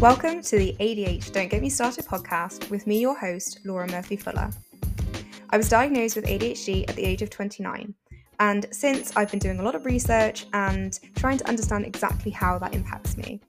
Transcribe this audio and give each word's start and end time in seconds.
Welcome 0.00 0.42
to 0.42 0.56
the 0.56 0.76
ADH 0.78 1.32
Don't 1.32 1.48
Get 1.48 1.60
Me 1.60 1.68
Started 1.68 2.04
podcast 2.04 2.70
with 2.70 2.86
me, 2.86 3.00
your 3.00 3.18
host, 3.18 3.58
Laura 3.64 3.90
Murphy 3.90 4.14
Fuller. 4.14 4.48
I 5.50 5.56
was 5.56 5.68
diagnosed 5.68 6.14
with 6.14 6.24
ADHD 6.24 6.88
at 6.88 6.94
the 6.94 7.04
age 7.04 7.20
of 7.20 7.30
29, 7.30 7.92
and 8.38 8.66
since 8.70 9.16
I've 9.16 9.28
been 9.28 9.40
doing 9.40 9.58
a 9.58 9.62
lot 9.64 9.74
of 9.74 9.84
research 9.84 10.46
and 10.52 10.96
trying 11.16 11.36
to 11.38 11.48
understand 11.48 11.84
exactly 11.84 12.30
how 12.30 12.60
that 12.60 12.76
impacts 12.76 13.16
me. 13.16 13.40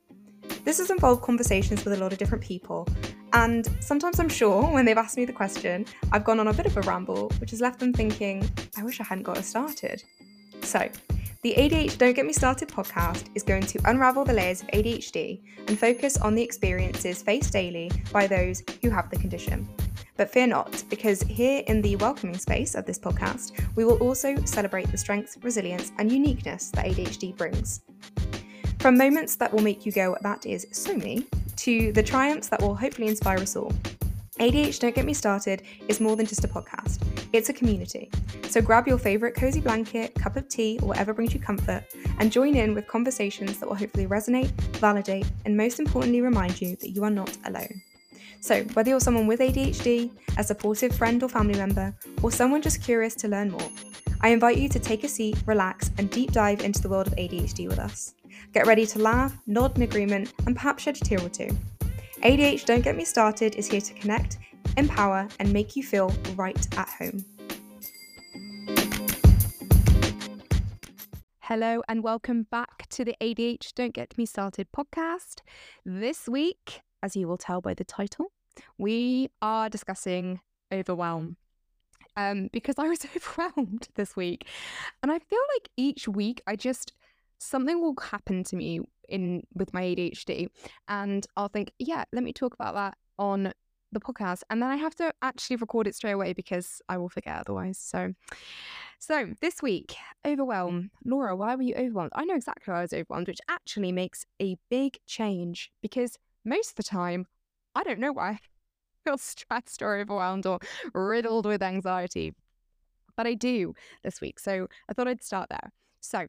This 0.66 0.80
has 0.80 0.90
involved 0.90 1.22
conversations 1.22 1.86
with 1.86 1.94
a 1.94 2.02
lot 2.02 2.14
of 2.14 2.18
different 2.18 2.44
people, 2.44 2.88
and 3.34 3.70
sometimes 3.80 4.20
I'm 4.20 4.28
sure 4.28 4.64
when 4.74 4.86
they've 4.86 4.98
asked 4.98 5.18
me 5.18 5.26
the 5.26 5.32
question, 5.32 5.86
I've 6.12 6.24
gone 6.24 6.40
on 6.40 6.48
a 6.48 6.54
bit 6.54 6.66
of 6.66 6.76
a 6.78 6.82
ramble, 6.82 7.30
which 7.38 7.52
has 7.52 7.62
left 7.62 7.80
them 7.80 7.94
thinking, 7.94 8.50
I 8.76 8.82
wish 8.82 9.00
I 9.00 9.04
hadn't 9.04 9.24
got 9.24 9.38
us 9.38 9.46
started. 9.46 10.04
So, 10.64 10.90
the 11.42 11.54
ADH 11.54 11.98
Don't 11.98 12.14
Get 12.14 12.26
Me 12.26 12.34
Started 12.34 12.68
podcast 12.68 13.28
is 13.34 13.44
going 13.44 13.62
to 13.64 13.80
unravel 13.86 14.26
the 14.26 14.34
layers 14.34 14.62
of 14.62 14.68
ADHD 14.70 15.42
and 15.70 15.80
focus 15.80 16.18
on 16.18 16.36
the 16.36 16.44
experiences 16.44 17.24
faced 17.24 17.54
daily 17.54 17.90
by 18.12 18.28
those 18.28 18.62
who 18.82 18.90
have 18.90 19.10
the 19.10 19.16
condition. 19.16 19.66
But 20.18 20.30
fear 20.30 20.48
not, 20.48 20.84
because 20.90 21.22
here 21.22 21.64
in 21.68 21.82
the 21.82 21.96
welcoming 21.96 22.38
space 22.38 22.76
of 22.76 22.86
this 22.86 23.00
podcast, 23.00 23.54
we 23.78 23.86
will 23.86 23.98
also 24.00 24.36
celebrate 24.44 24.92
the 24.92 24.98
strengths, 24.98 25.38
resilience, 25.42 25.94
and 25.98 26.12
uniqueness 26.12 26.72
that 26.72 26.86
ADHD 26.86 27.38
brings. 27.38 27.84
From 28.80 28.98
moments 28.98 29.38
that 29.38 29.54
will 29.54 29.62
make 29.62 29.86
you 29.86 29.94
go, 29.94 30.18
that 30.22 30.46
is 30.46 30.68
so 30.74 30.94
me, 30.94 31.26
to 31.56 31.94
the 31.94 32.04
triumphs 32.04 32.50
that 32.50 32.62
will 32.62 32.76
hopefully 32.76 33.08
inspire 33.08 33.40
us 33.40 33.56
all. 33.56 33.72
ADH 34.40 34.80
Don't 34.80 34.96
Get 34.96 35.04
Me 35.04 35.14
Started 35.14 35.64
is 35.90 36.00
more 36.00 36.16
than 36.16 36.26
just 36.26 36.46
a 36.46 36.48
podcast, 36.48 37.04
it's 37.34 37.50
a 37.50 37.54
community. 37.54 38.10
So 38.48 38.62
grab 38.62 38.88
your 38.88 38.98
favourite 38.98 39.36
cozy 39.36 39.60
blanket, 39.60 40.16
cup 40.16 40.38
of 40.38 40.48
tea, 40.48 40.80
or 40.82 40.88
whatever 40.88 41.14
brings 41.14 41.34
you 41.34 41.42
comfort, 41.42 41.84
and 42.20 42.32
join 42.32 42.56
in 42.56 42.74
with 42.74 42.88
conversations 42.88 43.60
that 43.60 43.68
will 43.68 43.76
hopefully 43.76 44.08
resonate, 44.08 44.50
validate, 44.78 45.30
and 45.44 45.58
most 45.58 45.80
importantly, 45.80 46.22
remind 46.22 46.62
you 46.62 46.78
that 46.78 46.92
you 46.92 47.04
are 47.04 47.10
not 47.10 47.38
alone. 47.46 47.82
So, 48.40 48.64
whether 48.74 48.90
you're 48.90 49.02
someone 49.02 49.28
with 49.28 49.42
ADHD, 49.42 50.10
a 50.38 50.44
supportive 50.46 50.96
friend 50.96 51.22
or 51.22 51.28
family 51.28 51.60
member, 51.60 51.94
or 52.24 52.32
someone 52.32 52.62
just 52.62 52.82
curious 52.82 53.16
to 53.16 53.28
learn 53.28 53.52
more, 53.52 53.70
I 54.22 54.30
invite 54.30 54.58
you 54.58 54.70
to 54.70 54.80
take 54.80 55.04
a 55.04 55.10
seat, 55.10 55.38
relax, 55.46 55.92
and 55.98 56.10
deep 56.10 56.32
dive 56.32 56.62
into 56.62 56.82
the 56.82 56.88
world 56.88 57.08
of 57.08 57.16
ADHD 57.16 57.68
with 57.68 57.80
us. 57.80 58.14
Get 58.54 58.68
ready 58.68 58.86
to 58.86 59.00
laugh, 59.00 59.38
nod 59.48 59.76
in 59.76 59.82
agreement, 59.82 60.34
and 60.46 60.56
perhaps 60.56 60.84
shed 60.84 60.96
a 60.96 61.00
tear 61.02 61.22
or 61.22 61.30
two. 61.30 61.50
ADH 62.22 62.66
Don't 62.66 62.82
Get 62.82 62.98
Me 62.98 63.06
Started 63.06 63.56
is 63.56 63.70
here 63.70 63.80
to 63.80 63.94
connect, 63.94 64.40
empower, 64.76 65.26
and 65.40 65.54
make 65.54 65.78
you 65.78 65.84
feel 65.84 66.14
right 66.36 66.78
at 66.78 66.90
home. 66.90 67.24
Hello, 71.40 71.82
and 71.88 72.04
welcome 72.04 72.44
back 72.52 72.88
to 72.90 73.06
the 73.06 73.16
ADH 73.22 73.74
Don't 73.74 73.94
Get 73.94 74.18
Me 74.18 74.26
Started 74.26 74.68
podcast. 74.76 75.44
This 75.86 76.28
week, 76.28 76.82
as 77.02 77.16
you 77.16 77.26
will 77.26 77.38
tell 77.38 77.62
by 77.62 77.74
the 77.74 77.86
title, 77.86 78.34
we 78.78 79.30
are 79.42 79.70
discussing 79.70 80.42
overwhelm. 80.74 81.38
Um, 82.18 82.50
because 82.52 82.76
I 82.78 82.90
was 82.90 83.06
overwhelmed 83.16 83.88
this 83.96 84.18
week. 84.18 84.46
And 85.02 85.10
I 85.10 85.20
feel 85.20 85.40
like 85.56 85.70
each 85.78 86.06
week 86.06 86.42
I 86.46 86.58
just 86.58 86.92
something 87.40 87.82
will 87.82 87.96
happen 88.00 88.44
to 88.46 88.56
me 88.56 88.82
in 89.08 89.44
with 89.54 89.74
my 89.74 89.82
ADHD 89.82 90.48
and 90.88 91.26
I'll 91.36 91.48
think, 91.48 91.72
yeah, 91.80 92.04
let 92.14 92.24
me 92.24 92.34
talk 92.34 92.54
about 92.54 92.76
that 92.76 92.98
on 93.18 93.52
the 93.92 94.00
podcast 94.00 94.44
and 94.50 94.62
then 94.62 94.70
I 94.70 94.76
have 94.76 94.94
to 94.96 95.12
actually 95.22 95.56
record 95.56 95.88
it 95.88 95.96
straight 95.96 96.12
away 96.12 96.34
because 96.34 96.82
I 96.88 96.98
will 96.98 97.10
forget 97.10 97.40
otherwise. 97.40 97.80
So 97.80 98.14
so 99.00 99.34
this 99.42 99.62
week, 99.62 99.96
overwhelm. 100.28 100.92
Laura, 101.06 101.36
why 101.36 101.56
were 101.56 101.62
you 101.62 101.74
overwhelmed? 101.76 102.12
I 102.14 102.26
know 102.26 102.36
exactly 102.36 102.72
why 102.72 102.80
I 102.80 102.82
was 102.82 102.94
overwhelmed, 102.94 103.28
which 103.28 103.40
actually 103.50 103.92
makes 103.92 104.26
a 104.42 104.58
big 104.70 104.98
change 105.08 105.72
because 105.82 106.18
most 106.46 106.72
of 106.72 106.76
the 106.76 106.84
time 106.84 107.26
I 107.76 107.84
don't 107.84 108.00
know 108.00 108.12
why 108.12 108.30
I 108.32 108.40
feel 109.06 109.18
stressed 109.18 109.82
or 109.82 109.98
overwhelmed 109.98 110.46
or 110.46 110.60
riddled 110.94 111.46
with 111.46 111.64
anxiety. 111.64 112.34
But 113.16 113.28
I 113.28 113.34
do 113.34 113.74
this 114.04 114.22
week. 114.22 114.40
So 114.40 114.68
I 114.90 114.94
thought 114.94 115.08
I'd 115.08 115.24
start 115.24 115.50
there. 115.50 115.72
So 116.02 116.28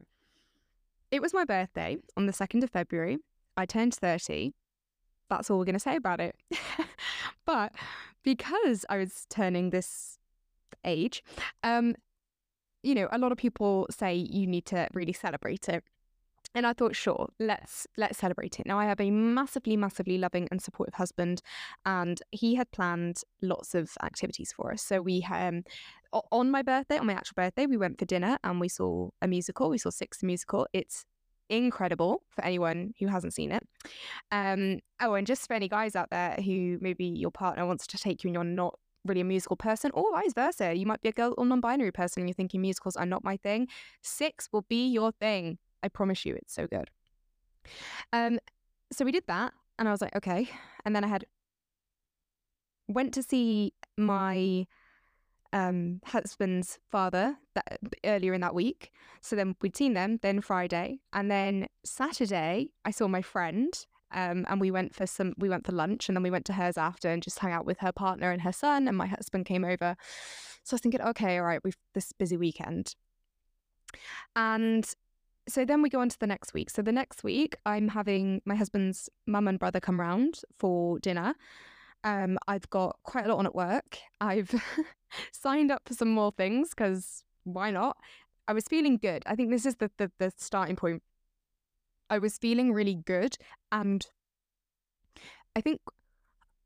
it 1.11 1.21
was 1.21 1.33
my 1.33 1.43
birthday 1.43 1.97
on 2.15 2.25
the 2.25 2.33
2nd 2.33 2.63
of 2.63 2.69
February. 2.71 3.17
I 3.57 3.65
turned 3.65 3.93
30. 3.93 4.53
That's 5.29 5.49
all 5.49 5.59
we're 5.59 5.65
going 5.65 5.73
to 5.73 5.79
say 5.79 5.95
about 5.97 6.19
it. 6.19 6.35
but 7.45 7.73
because 8.23 8.85
I 8.89 8.97
was 8.97 9.25
turning 9.29 9.69
this 9.69 10.17
age, 10.85 11.23
um, 11.63 11.95
you 12.81 12.95
know, 12.95 13.07
a 13.11 13.17
lot 13.17 13.31
of 13.31 13.37
people 13.37 13.87
say 13.91 14.15
you 14.15 14.47
need 14.47 14.65
to 14.67 14.87
really 14.93 15.13
celebrate 15.13 15.69
it. 15.69 15.83
And 16.53 16.67
I 16.67 16.73
thought, 16.73 16.95
sure, 16.95 17.29
let's 17.39 17.87
let's 17.97 18.17
celebrate 18.17 18.59
it. 18.59 18.65
Now 18.65 18.77
I 18.77 18.85
have 18.85 18.99
a 18.99 19.09
massively, 19.09 19.77
massively 19.77 20.17
loving 20.17 20.47
and 20.51 20.61
supportive 20.61 20.95
husband, 20.95 21.41
and 21.85 22.21
he 22.31 22.55
had 22.55 22.69
planned 22.71 23.21
lots 23.41 23.73
of 23.73 23.91
activities 24.03 24.51
for 24.51 24.73
us. 24.73 24.81
So 24.81 25.01
we 25.01 25.25
um 25.31 25.63
on 26.31 26.51
my 26.51 26.61
birthday, 26.61 26.97
on 26.97 27.07
my 27.07 27.13
actual 27.13 27.35
birthday, 27.35 27.65
we 27.65 27.77
went 27.77 27.97
for 27.97 28.05
dinner 28.05 28.37
and 28.43 28.59
we 28.59 28.67
saw 28.67 29.09
a 29.21 29.27
musical. 29.27 29.69
We 29.69 29.77
saw 29.77 29.91
Six 29.91 30.23
musical. 30.23 30.67
It's 30.73 31.05
incredible 31.49 32.23
for 32.29 32.43
anyone 32.43 32.93
who 32.99 33.07
hasn't 33.07 33.33
seen 33.33 33.51
it. 33.51 33.63
Um, 34.31 34.79
oh, 35.01 35.13
and 35.13 35.27
just 35.27 35.47
for 35.47 35.53
any 35.53 35.69
guys 35.69 35.95
out 35.95 36.09
there 36.09 36.33
who 36.33 36.77
maybe 36.81 37.05
your 37.05 37.31
partner 37.31 37.65
wants 37.65 37.87
to 37.87 37.97
take 37.97 38.23
you 38.23 38.29
and 38.29 38.35
you're 38.35 38.43
not 38.43 38.77
really 39.05 39.21
a 39.21 39.25
musical 39.25 39.55
person, 39.55 39.91
or 39.93 40.11
vice 40.11 40.33
versa, 40.33 40.73
you 40.75 40.85
might 40.85 41.01
be 41.01 41.09
a 41.09 41.13
girl 41.13 41.33
or 41.37 41.45
non-binary 41.45 41.91
person 41.91 42.21
and 42.21 42.29
you're 42.29 42.35
thinking 42.35 42.61
musicals 42.61 42.95
are 42.95 43.05
not 43.05 43.23
my 43.23 43.37
thing. 43.37 43.67
Six 44.01 44.49
will 44.51 44.65
be 44.69 44.87
your 44.87 45.11
thing. 45.11 45.57
I 45.83 45.87
promise 45.87 46.25
you, 46.25 46.35
it's 46.35 46.53
so 46.53 46.67
good. 46.67 46.89
Um, 48.13 48.39
so 48.91 49.05
we 49.05 49.11
did 49.11 49.23
that, 49.27 49.53
and 49.79 49.87
I 49.87 49.91
was 49.91 50.01
like, 50.01 50.15
okay. 50.15 50.49
And 50.85 50.95
then 50.95 51.03
I 51.03 51.07
had 51.07 51.25
went 52.87 53.13
to 53.13 53.23
see 53.23 53.73
my 53.97 54.65
um, 55.53 56.01
husband's 56.05 56.79
father 56.89 57.37
that 57.55 57.79
earlier 58.03 58.33
in 58.33 58.41
that 58.41 58.55
week. 58.55 58.91
So 59.21 59.35
then 59.35 59.55
we'd 59.61 59.75
seen 59.75 59.93
them. 59.93 60.19
Then 60.21 60.41
Friday, 60.41 60.99
and 61.13 61.29
then 61.29 61.67
Saturday, 61.83 62.71
I 62.85 62.91
saw 62.91 63.07
my 63.07 63.21
friend. 63.21 63.73
Um, 64.13 64.45
and 64.49 64.59
we 64.59 64.71
went 64.71 64.93
for 64.93 65.07
some. 65.07 65.33
We 65.37 65.47
went 65.47 65.65
for 65.65 65.71
lunch, 65.71 66.09
and 66.09 66.17
then 66.17 66.23
we 66.23 66.31
went 66.31 66.43
to 66.45 66.53
hers 66.53 66.77
after, 66.77 67.09
and 67.09 67.23
just 67.23 67.39
hung 67.39 67.53
out 67.53 67.65
with 67.65 67.79
her 67.79 67.93
partner 67.93 68.31
and 68.31 68.41
her 68.41 68.51
son. 68.51 68.89
And 68.89 68.97
my 68.97 69.07
husband 69.07 69.45
came 69.45 69.63
over. 69.63 69.95
So 70.63 70.73
I 70.73 70.75
was 70.75 70.81
thinking, 70.81 71.01
okay, 71.01 71.37
all 71.37 71.45
right, 71.45 71.63
we've 71.63 71.77
this 71.93 72.11
busy 72.11 72.35
weekend. 72.35 72.95
And 74.35 74.85
so 75.47 75.65
then 75.65 75.81
we 75.81 75.89
go 75.89 75.99
on 75.99 76.09
to 76.09 76.19
the 76.19 76.27
next 76.27 76.53
week. 76.53 76.69
So 76.69 76.81
the 76.81 76.91
next 76.91 77.23
week, 77.23 77.55
I'm 77.65 77.89
having 77.89 78.41
my 78.45 78.55
husband's 78.55 79.09
mum 79.25 79.47
and 79.47 79.59
brother 79.59 79.79
come 79.79 79.99
round 79.99 80.41
for 80.59 80.99
dinner. 80.99 81.35
Um, 82.03 82.37
I've 82.47 82.69
got 82.69 82.97
quite 83.03 83.25
a 83.25 83.29
lot 83.29 83.39
on 83.39 83.45
at 83.45 83.55
work. 83.55 83.97
I've 84.19 84.53
signed 85.31 85.71
up 85.71 85.83
for 85.85 85.93
some 85.93 86.09
more 86.09 86.31
things 86.31 86.69
because 86.69 87.23
why 87.43 87.71
not? 87.71 87.97
I 88.47 88.53
was 88.53 88.65
feeling 88.67 88.97
good. 88.97 89.23
I 89.25 89.35
think 89.35 89.51
this 89.51 89.65
is 89.65 89.75
the, 89.75 89.91
the, 89.97 90.11
the 90.17 90.31
starting 90.37 90.75
point. 90.75 91.03
I 92.09 92.17
was 92.17 92.37
feeling 92.37 92.73
really 92.73 92.95
good 92.95 93.37
and 93.71 94.05
I 95.55 95.61
think 95.61 95.79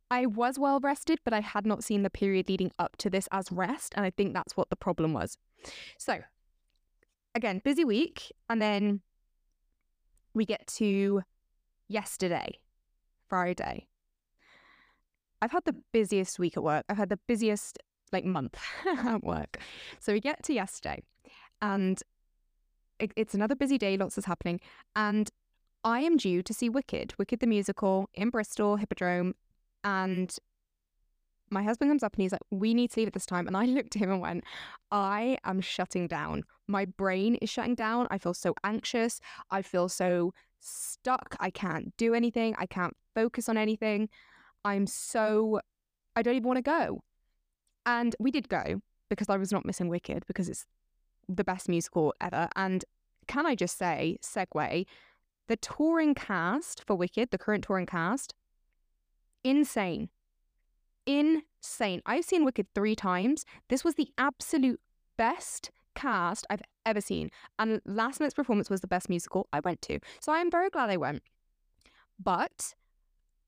I 0.09 0.25
was 0.25 0.57
well 0.59 0.79
rested, 0.79 1.19
but 1.23 1.33
I 1.33 1.41
had 1.41 1.65
not 1.65 1.83
seen 1.83 2.03
the 2.03 2.09
period 2.09 2.49
leading 2.49 2.71
up 2.77 2.95
to 2.97 3.09
this 3.09 3.27
as 3.31 3.51
rest. 3.51 3.93
And 3.95 4.05
I 4.05 4.11
think 4.11 4.33
that's 4.33 4.55
what 4.55 4.69
the 4.69 4.75
problem 4.75 5.13
was. 5.13 5.37
So, 5.97 6.19
again, 7.35 7.61
busy 7.63 7.85
week. 7.85 8.31
And 8.49 8.61
then 8.61 9.01
we 10.33 10.45
get 10.45 10.65
to 10.77 11.21
yesterday, 11.87 12.59
Friday. 13.29 13.87
I've 15.41 15.51
had 15.51 15.65
the 15.65 15.75
busiest 15.91 16.39
week 16.39 16.57
at 16.57 16.63
work. 16.63 16.85
I've 16.89 16.97
had 16.97 17.09
the 17.09 17.19
busiest 17.27 17.77
like 18.11 18.25
month 18.25 18.57
at 18.85 19.23
work. 19.23 19.59
So 19.99 20.13
we 20.13 20.19
get 20.19 20.41
to 20.43 20.53
yesterday 20.53 21.03
and 21.61 22.01
it, 22.99 23.11
it's 23.15 23.33
another 23.33 23.55
busy 23.55 23.77
day, 23.77 23.97
lots 23.97 24.17
is 24.17 24.25
happening. 24.25 24.61
And 24.95 25.29
I 25.83 25.99
am 25.99 26.17
due 26.17 26.41
to 26.41 26.53
see 26.53 26.69
Wicked, 26.69 27.13
Wicked 27.17 27.41
the 27.41 27.47
musical 27.47 28.09
in 28.13 28.29
Bristol, 28.29 28.77
Hippodrome. 28.77 29.35
And 29.83 30.35
my 31.49 31.63
husband 31.63 31.89
comes 31.89 32.03
up 32.03 32.13
and 32.13 32.21
he's 32.21 32.31
like, 32.31 32.41
We 32.51 32.73
need 32.73 32.91
to 32.91 32.99
leave 32.99 33.07
at 33.07 33.13
this 33.13 33.25
time. 33.25 33.47
And 33.47 33.55
I 33.55 33.65
looked 33.65 33.95
at 33.95 34.01
him 34.01 34.11
and 34.11 34.21
went, 34.21 34.43
I 34.91 35.37
am 35.43 35.61
shutting 35.61 36.07
down. 36.07 36.43
My 36.67 36.85
brain 36.85 37.35
is 37.35 37.49
shutting 37.49 37.75
down. 37.75 38.07
I 38.09 38.17
feel 38.17 38.33
so 38.33 38.55
anxious. 38.63 39.19
I 39.51 39.61
feel 39.61 39.89
so 39.89 40.33
stuck. 40.59 41.35
I 41.39 41.49
can't 41.49 41.95
do 41.97 42.13
anything. 42.13 42.55
I 42.57 42.65
can't 42.65 42.95
focus 43.13 43.47
on 43.47 43.57
anything. 43.57 44.09
I'm 44.63 44.87
so, 44.87 45.59
I 46.15 46.23
don't 46.23 46.35
even 46.35 46.47
want 46.47 46.57
to 46.57 46.63
go. 46.63 47.01
And 47.85 48.15
we 48.19 48.31
did 48.31 48.49
go 48.49 48.81
because 49.09 49.29
I 49.29 49.37
was 49.37 49.51
not 49.51 49.65
missing 49.65 49.89
Wicked 49.89 50.25
because 50.25 50.49
it's 50.49 50.65
the 51.29 51.43
best 51.43 51.69
musical 51.69 52.15
ever. 52.19 52.49
And 52.55 52.83
can 53.27 53.45
I 53.45 53.53
just 53.53 53.77
say, 53.77 54.17
segue, 54.23 54.85
the 55.47 55.55
touring 55.57 56.15
cast 56.15 56.83
for 56.85 56.95
Wicked, 56.95 57.29
the 57.29 57.37
current 57.37 57.63
touring 57.63 57.85
cast, 57.85 58.33
insane. 59.43 60.09
Insane. 61.05 62.01
I've 62.05 62.25
seen 62.25 62.45
Wicked 62.45 62.67
three 62.73 62.95
times. 62.95 63.45
This 63.69 63.83
was 63.83 63.95
the 63.95 64.09
absolute 64.17 64.79
best 65.17 65.71
cast 65.95 66.45
I've 66.49 66.61
ever 66.85 67.01
seen. 67.01 67.31
And 67.57 67.81
last 67.85 68.19
night's 68.19 68.33
performance 68.33 68.69
was 68.69 68.81
the 68.81 68.87
best 68.87 69.09
musical 69.09 69.47
I 69.53 69.59
went 69.61 69.81
to. 69.83 69.99
So 70.19 70.31
I 70.31 70.39
am 70.39 70.51
very 70.51 70.69
glad 70.69 70.89
I 70.89 70.97
went. 70.97 71.23
But 72.21 72.73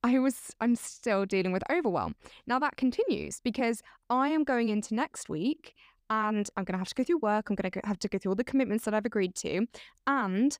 I 0.03 0.19
was 0.19 0.55
I'm 0.61 0.75
still 0.75 1.25
dealing 1.25 1.51
with 1.51 1.63
overwhelm. 1.69 2.15
Now 2.45 2.59
that 2.59 2.77
continues 2.77 3.39
because 3.41 3.81
I 4.09 4.29
am 4.29 4.43
going 4.43 4.69
into 4.69 4.93
next 4.93 5.29
week 5.29 5.73
and 6.09 6.49
I'm 6.55 6.63
going 6.63 6.73
to 6.73 6.79
have 6.79 6.89
to 6.89 6.95
go 6.95 7.03
through 7.03 7.19
work. 7.19 7.49
I'm 7.49 7.55
going 7.55 7.69
to 7.69 7.81
have 7.83 7.99
to 7.99 8.07
go 8.07 8.17
through 8.17 8.31
all 8.31 8.35
the 8.35 8.43
commitments 8.43 8.85
that 8.85 8.93
I've 8.93 9.05
agreed 9.05 9.35
to. 9.35 9.67
And 10.05 10.57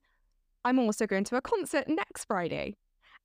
I'm 0.64 0.78
also 0.78 1.06
going 1.06 1.24
to 1.24 1.36
a 1.36 1.40
concert 1.40 1.88
next 1.88 2.24
Friday. 2.24 2.74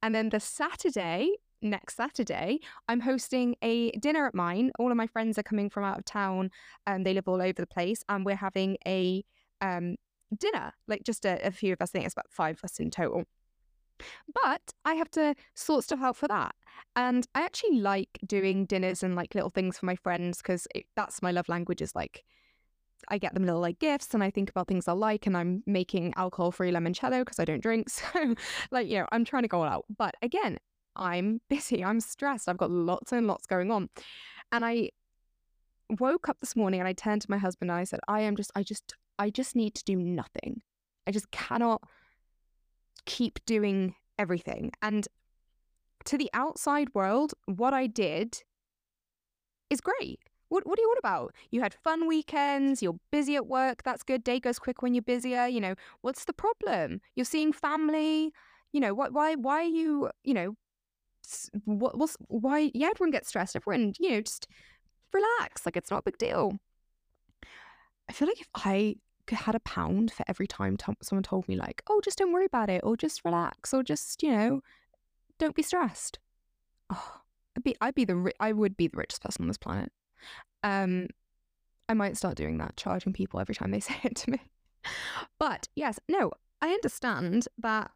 And 0.02 0.14
then 0.14 0.30
the 0.30 0.40
Saturday, 0.40 1.32
next 1.64 1.96
Saturday, 1.96 2.60
I'm 2.88 3.00
hosting 3.00 3.56
a 3.62 3.92
dinner 3.92 4.28
at 4.28 4.36
mine. 4.36 4.72
All 4.80 4.92
of 4.92 4.98
my 4.98 5.08
friends 5.08 5.38
are 5.38 5.44
coming 5.44 5.70
from 5.70 5.84
out 5.84 6.00
of 6.00 6.06
town 6.06 6.52
and 6.86 7.06
they 7.06 7.14
live 7.14 7.28
all 7.28 7.42
over 7.42 7.54
the 7.54 7.68
place. 7.68 8.04
And 8.10 8.26
we're 8.26 8.36
having 8.36 8.78
a 8.86 9.24
um, 9.62 9.96
dinner, 10.38 10.74
like 10.88 11.04
just 11.04 11.26
a, 11.26 11.46
a 11.46 11.52
few 11.52 11.74
of 11.74 11.82
us. 11.82 11.90
I 11.90 11.94
think 11.94 12.06
it's 12.06 12.14
about 12.14 12.32
five 12.32 12.58
of 12.58 12.64
us 12.64 12.80
in 12.80 12.92
total. 12.92 13.24
But 14.34 14.62
I 14.84 14.96
have 14.96 15.10
to 15.12 15.36
sort 15.56 15.84
stuff 15.84 16.02
out 16.02 16.18
for 16.18 16.28
that. 16.28 16.56
And 16.96 17.26
I 17.36 17.42
actually 17.44 17.80
like 17.80 18.20
doing 18.26 18.66
dinners 18.66 19.04
and 19.04 19.16
like 19.16 19.36
little 19.36 19.50
things 19.50 19.78
for 19.78 19.86
my 19.86 19.96
friends 19.96 20.40
because 20.40 20.68
that's 20.96 21.22
my 21.22 21.32
love 21.32 21.48
language 21.48 21.82
is 21.82 21.96
like, 21.96 22.24
I 23.10 23.18
get 23.18 23.34
them 23.34 23.46
little 23.46 23.62
like 23.62 23.80
gifts 23.80 24.14
and 24.14 24.24
I 24.24 24.30
think 24.30 24.50
about 24.50 24.68
things 24.68 24.88
I 24.88 24.94
like 24.94 25.28
and 25.28 25.36
I'm 25.36 25.64
making 25.66 26.14
alcohol 26.16 26.52
free 26.52 26.72
limoncello 26.72 27.22
because 27.22 27.40
I 27.40 27.46
don't 27.46 27.62
drink. 27.62 27.88
So, 28.14 28.36
like, 28.72 28.88
you 28.88 29.00
know, 29.00 29.08
I'm 29.12 29.26
trying 29.26 29.44
to 29.44 29.50
go 29.50 29.62
all 29.62 29.68
out. 29.68 29.86
But 29.96 30.16
again, 30.22 30.58
I'm 30.96 31.42
busy, 31.50 31.84
I'm 31.84 32.00
stressed, 32.00 32.50
I've 32.50 32.58
got 32.58 32.72
lots 32.72 33.12
and 33.12 33.28
lots 33.28 33.46
going 33.46 33.72
on. 33.72 33.90
And 34.52 34.64
I 34.66 34.90
woke 36.00 36.30
up 36.30 36.40
this 36.40 36.56
morning 36.56 36.80
and 36.80 36.88
I 36.88 36.94
turned 36.94 37.22
to 37.24 37.32
my 37.32 37.38
husband 37.38 37.72
and 37.72 37.80
I 37.80 37.84
said, 37.84 38.00
I 38.08 38.22
am 38.22 38.36
just, 38.36 38.52
I 38.56 38.64
just, 38.64 38.94
I 39.20 39.30
just 39.30 39.56
need 39.56 39.76
to 39.76 39.84
do 39.84 39.96
nothing. 39.96 40.62
I 41.08 41.12
just 41.12 41.32
cannot 41.32 41.82
keep 43.06 43.44
doing 43.46 43.96
everything. 44.18 44.72
And 44.82 45.08
to 46.06 46.18
the 46.18 46.30
outside 46.34 46.94
world, 46.94 47.34
what 47.46 47.74
I 47.74 47.88
did 47.88 48.44
is 49.70 49.82
great. 49.82 50.20
What, 50.50 50.68
what 50.68 50.78
are 50.78 50.82
you 50.82 50.90
on 50.90 50.98
about? 51.00 51.34
You 51.50 51.62
had 51.62 51.74
fun 51.74 52.08
weekends, 52.08 52.84
you're 52.84 53.00
busy 53.12 53.36
at 53.36 53.48
work, 53.48 53.82
that's 53.84 54.04
good. 54.04 54.24
Day 54.24 54.40
goes 54.40 54.60
quick 54.60 54.82
when 54.82 54.94
you're 54.94 55.02
busier. 55.02 55.48
You 55.48 55.60
know, 55.60 55.76
what's 56.02 56.26
the 56.26 56.34
problem? 56.34 57.02
You're 57.16 57.26
seeing 57.26 57.52
family. 57.52 58.32
You 58.72 58.80
know, 58.80 58.94
what, 58.94 59.14
why, 59.14 59.36
why 59.36 59.62
are 59.62 59.64
you, 59.64 60.10
you 60.24 60.34
know, 60.34 60.56
what, 61.66 61.98
what's, 61.98 62.18
why, 62.28 62.72
yeah, 62.74 62.88
everyone 62.88 63.12
gets 63.12 63.30
stressed. 63.30 63.56
Everyone, 63.56 63.94
you 64.00 64.12
know, 64.12 64.22
just 64.22 64.48
relax. 65.14 65.66
Like 65.66 65.78
it's 65.78 65.92
not 65.92 66.00
a 66.00 66.04
big 66.04 66.18
deal. 66.18 66.60
I 68.10 68.14
feel 68.14 68.28
like 68.28 68.42
if 68.42 68.50
I 68.56 68.96
had 69.32 69.56
a 69.56 69.60
pound 69.62 70.12
for 70.12 70.26
every 70.28 70.48
time 70.48 70.78
t- 70.78 70.94
someone 71.02 71.24
told 71.24 71.48
me 71.48 71.56
like, 71.56 71.82
"Oh, 71.90 72.02
just 72.04 72.18
don't 72.18 72.34
worry 72.34 72.46
about 72.46 72.70
it," 72.70 72.82
or 72.84 72.98
"Just 72.98 73.24
relax," 73.24 73.74
or 73.74 73.84
"Just 73.84 74.22
you 74.22 74.32
know, 74.32 74.62
don't 75.40 75.56
be 75.56 75.64
stressed." 75.64 76.20
Oh, 76.90 77.22
I'd 77.56 77.64
be 77.64 77.76
I'd 77.82 77.96
be 77.96 78.06
the 78.06 78.16
ri- 78.16 78.34
I 78.40 78.52
would 78.52 78.76
be 78.76 78.88
the 78.88 78.98
richest 78.98 79.22
person 79.22 79.44
on 79.44 79.48
this 79.48 79.58
planet. 79.58 79.92
Um, 80.64 81.08
I 81.88 81.94
might 81.94 82.18
start 82.18 82.36
doing 82.36 82.58
that, 82.58 82.78
charging 82.78 83.14
people 83.14 83.40
every 83.40 83.56
time 83.56 83.72
they 83.72 83.80
say 83.82 83.96
it 84.04 84.16
to 84.18 84.32
me. 84.32 84.42
But 85.40 85.70
yes, 85.76 86.00
no, 86.10 86.32
I 86.62 86.70
understand 86.70 87.48
that 87.60 87.92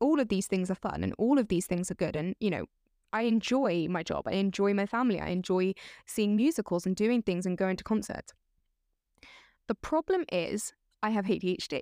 all 0.00 0.20
of 0.20 0.28
these 0.28 0.46
things 0.46 0.70
are 0.70 0.74
fun 0.76 1.02
and 1.02 1.14
all 1.18 1.38
of 1.38 1.48
these 1.48 1.66
things 1.66 1.90
are 1.90 1.94
good, 1.94 2.16
and 2.16 2.34
you 2.40 2.50
know. 2.50 2.66
I 3.10 3.22
enjoy 3.22 3.86
my 3.88 4.02
job. 4.02 4.28
I 4.28 4.32
enjoy 4.32 4.74
my 4.74 4.84
family. 4.84 5.18
I 5.18 5.28
enjoy 5.28 5.72
seeing 6.04 6.36
musicals 6.36 6.84
and 6.84 6.94
doing 6.94 7.22
things 7.22 7.46
and 7.46 7.56
going 7.56 7.78
to 7.78 7.82
concerts. 7.82 8.34
The 9.66 9.74
problem 9.74 10.24
is, 10.30 10.74
I 11.02 11.08
have 11.08 11.24
ADHD. 11.24 11.80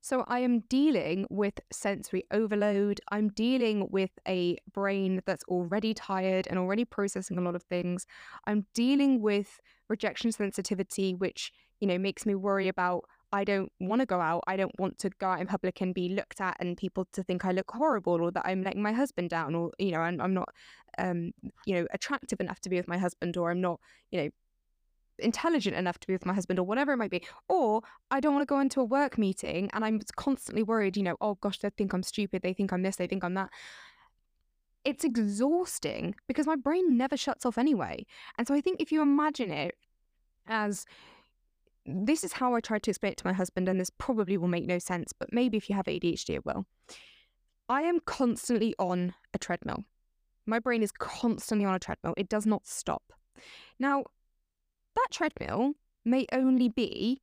So 0.00 0.24
I 0.28 0.40
am 0.40 0.60
dealing 0.68 1.26
with 1.30 1.58
sensory 1.72 2.24
overload. 2.30 3.00
I'm 3.10 3.28
dealing 3.30 3.88
with 3.90 4.10
a 4.28 4.56
brain 4.72 5.22
that's 5.26 5.44
already 5.44 5.94
tired 5.94 6.46
and 6.48 6.58
already 6.58 6.84
processing 6.84 7.38
a 7.38 7.40
lot 7.40 7.54
of 7.54 7.62
things. 7.64 8.06
I'm 8.46 8.66
dealing 8.74 9.20
with 9.20 9.60
rejection 9.88 10.32
sensitivity, 10.32 11.14
which, 11.14 11.52
you 11.80 11.88
know, 11.88 11.98
makes 11.98 12.26
me 12.26 12.34
worry 12.34 12.68
about 12.68 13.04
I 13.32 13.44
don't 13.44 13.70
want 13.80 14.00
to 14.00 14.06
go 14.06 14.20
out. 14.20 14.44
I 14.46 14.56
don't 14.56 14.78
want 14.78 14.98
to 14.98 15.10
go 15.18 15.26
out 15.26 15.40
in 15.40 15.46
public 15.46 15.80
and 15.80 15.94
be 15.94 16.10
looked 16.10 16.40
at 16.40 16.56
and 16.60 16.76
people 16.76 17.06
to 17.12 17.22
think 17.22 17.44
I 17.44 17.52
look 17.52 17.70
horrible 17.70 18.20
or 18.22 18.30
that 18.30 18.46
I'm 18.46 18.62
letting 18.62 18.82
my 18.82 18.92
husband 18.92 19.30
down 19.30 19.54
or, 19.54 19.72
you 19.78 19.90
know, 19.90 20.00
I'm, 20.00 20.20
I'm 20.20 20.34
not, 20.34 20.48
um, 20.98 21.32
you 21.66 21.74
know, 21.74 21.86
attractive 21.92 22.40
enough 22.40 22.60
to 22.60 22.68
be 22.68 22.76
with 22.76 22.88
my 22.88 22.98
husband 22.98 23.36
or 23.36 23.50
I'm 23.50 23.60
not, 23.60 23.80
you 24.10 24.22
know, 24.22 24.30
intelligent 25.18 25.76
enough 25.76 25.98
to 25.98 26.06
be 26.06 26.12
with 26.12 26.26
my 26.26 26.34
husband 26.34 26.58
or 26.58 26.62
whatever 26.62 26.92
it 26.92 26.98
might 26.98 27.10
be. 27.10 27.22
Or 27.48 27.82
I 28.10 28.20
don't 28.20 28.34
want 28.34 28.42
to 28.42 28.52
go 28.52 28.60
into 28.60 28.80
a 28.80 28.84
work 28.84 29.18
meeting 29.18 29.70
and 29.72 29.84
I'm 29.84 30.00
constantly 30.16 30.62
worried, 30.62 30.96
you 30.96 31.02
know, 31.02 31.16
oh 31.20 31.34
gosh, 31.34 31.58
they 31.58 31.70
think 31.70 31.92
I'm 31.92 32.02
stupid. 32.02 32.42
They 32.42 32.52
think 32.52 32.72
I'm 32.72 32.82
this, 32.82 32.96
they 32.96 33.06
think 33.06 33.24
I'm 33.24 33.34
that. 33.34 33.50
It's 34.84 35.04
exhausting 35.04 36.14
because 36.28 36.46
my 36.46 36.54
brain 36.54 36.96
never 36.96 37.16
shuts 37.16 37.44
off 37.44 37.58
anyway. 37.58 38.06
And 38.38 38.46
so 38.46 38.54
I 38.54 38.60
think 38.60 38.80
if 38.80 38.92
you 38.92 39.02
imagine 39.02 39.50
it 39.50 39.74
as 40.46 40.86
this 41.86 42.24
is 42.24 42.34
how 42.34 42.54
I 42.54 42.60
tried 42.60 42.82
to 42.84 42.90
explain 42.90 43.12
it 43.12 43.18
to 43.18 43.26
my 43.26 43.32
husband, 43.32 43.68
and 43.68 43.80
this 43.80 43.90
probably 43.90 44.36
will 44.36 44.48
make 44.48 44.66
no 44.66 44.78
sense, 44.78 45.12
but 45.12 45.32
maybe 45.32 45.56
if 45.56 45.68
you 45.68 45.76
have 45.76 45.86
ADHD, 45.86 46.36
it 46.36 46.46
will. 46.46 46.66
I 47.68 47.82
am 47.82 48.00
constantly 48.00 48.74
on 48.78 49.14
a 49.34 49.38
treadmill. 49.38 49.84
My 50.46 50.58
brain 50.58 50.82
is 50.82 50.92
constantly 50.92 51.64
on 51.64 51.74
a 51.74 51.78
treadmill. 51.78 52.14
It 52.16 52.28
does 52.28 52.46
not 52.46 52.66
stop. 52.66 53.12
Now, 53.78 54.04
that 54.94 55.08
treadmill 55.10 55.74
may 56.04 56.26
only 56.32 56.68
be 56.68 57.22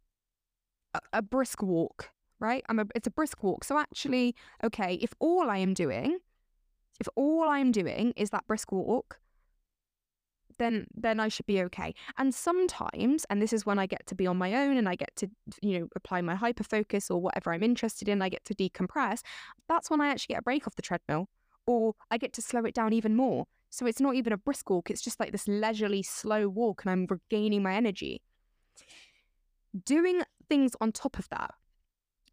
a, 0.94 1.00
a 1.14 1.22
brisk 1.22 1.64
walk, 1.64 2.12
right? 2.40 2.64
I'm 2.70 2.80
a, 2.80 2.86
it's 2.96 3.08
a 3.08 3.12
brisk 3.12 3.44
walk. 3.44 3.64
So 3.64 3.78
actually, 3.78 4.36
okay, 4.64 4.96
if 4.96 5.14
all 5.20 5.50
I 5.50 5.58
am 5.58 5.74
doing, 5.74 6.20
if 7.00 7.08
all 7.16 7.48
I'm 7.50 7.72
doing 7.72 8.14
is 8.16 8.30
that 8.32 8.46
brisk 8.48 8.72
walk, 8.72 9.20
then 10.58 10.88
then 10.94 11.20
I 11.20 11.28
should 11.28 11.46
be 11.46 11.62
okay. 11.64 11.94
And 12.18 12.34
sometimes, 12.34 13.26
and 13.30 13.42
this 13.42 13.54
is 13.54 13.66
when 13.66 13.80
I 13.80 13.86
get 13.86 14.06
to 14.08 14.16
be 14.16 14.28
on 14.28 14.38
my 14.38 14.54
own 14.56 14.78
and 14.78 14.88
I 14.88 14.96
get 14.96 15.16
to, 15.18 15.30
you 15.62 15.80
know, 15.80 15.88
apply 15.96 16.22
my 16.22 16.36
hyper 16.36 16.64
focus 16.64 17.10
or 17.10 17.22
whatever 17.22 17.54
I'm 17.54 17.64
interested 17.64 18.10
in, 18.10 18.22
I 18.22 18.30
get 18.30 18.46
to 18.46 18.56
decompress. 18.56 19.22
That's 19.68 19.90
when 19.90 20.02
I 20.02 20.10
actually 20.10 20.34
get 20.34 20.40
a 20.40 20.44
break 20.44 20.68
off 20.68 20.76
the 20.76 20.82
treadmill, 20.82 21.30
or 21.66 21.96
I 22.12 22.18
get 22.18 22.34
to 22.34 22.42
slow 22.42 22.62
it 22.66 22.74
down 22.74 22.94
even 22.94 23.16
more. 23.16 23.46
So 23.70 23.86
it's 23.86 24.02
not 24.02 24.16
even 24.16 24.34
a 24.34 24.38
brisk 24.38 24.70
walk, 24.70 24.92
it's 24.92 25.02
just 25.02 25.20
like 25.20 25.32
this 25.32 25.48
leisurely, 25.48 26.04
slow 26.04 26.48
walk, 26.48 26.84
and 26.84 26.92
I'm 26.92 27.08
regaining 27.10 27.64
my 27.64 27.74
energy. 27.74 28.22
Doing 29.86 30.22
things 30.48 30.76
on 30.80 30.92
top 30.92 31.18
of 31.18 31.28
that, 31.30 31.56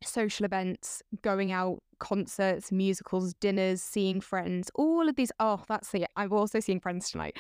social 0.05 0.45
events, 0.45 1.03
going 1.23 1.51
out, 1.51 1.79
concerts, 1.99 2.71
musicals, 2.71 3.33
dinners, 3.35 3.81
seeing 3.81 4.21
friends, 4.21 4.71
all 4.75 5.09
of 5.09 5.17
these. 5.17 5.33
Oh, 5.41 5.63
that's 5.67 5.95
it. 5.95 6.09
I'm 6.17 6.33
also 6.33 6.61
seeing 6.61 6.81
friends 6.81 7.11
tonight 7.11 7.39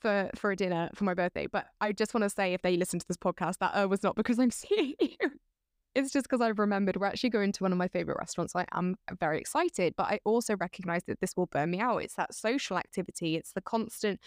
for 0.00 0.30
for 0.34 0.50
a 0.50 0.56
dinner 0.56 0.90
for 0.94 1.04
my 1.04 1.14
birthday. 1.14 1.46
But 1.46 1.66
I 1.80 1.92
just 1.92 2.14
want 2.14 2.22
to 2.22 2.30
say, 2.30 2.54
if 2.54 2.62
they 2.62 2.76
listen 2.76 2.98
to 2.98 3.06
this 3.06 3.16
podcast, 3.16 3.58
that 3.58 3.72
uh, 3.72 3.88
was 3.88 4.02
not 4.02 4.16
because 4.16 4.38
I'm 4.38 4.50
seeing 4.52 4.94
you. 5.00 5.30
It's 5.94 6.12
just 6.12 6.28
because 6.28 6.40
I've 6.40 6.58
remembered 6.58 6.96
we're 6.96 7.06
actually 7.06 7.30
going 7.30 7.50
to 7.52 7.64
one 7.64 7.72
of 7.72 7.78
my 7.78 7.88
favorite 7.88 8.18
restaurants. 8.18 8.54
I 8.54 8.66
am 8.72 8.96
very 9.18 9.38
excited, 9.38 9.94
but 9.96 10.04
I 10.04 10.20
also 10.24 10.56
recognize 10.56 11.02
that 11.04 11.20
this 11.20 11.36
will 11.36 11.46
burn 11.46 11.70
me 11.70 11.80
out. 11.80 11.98
It's 11.98 12.14
that 12.14 12.34
social 12.34 12.78
activity, 12.78 13.36
it's 13.36 13.52
the 13.52 13.60
constant 13.60 14.20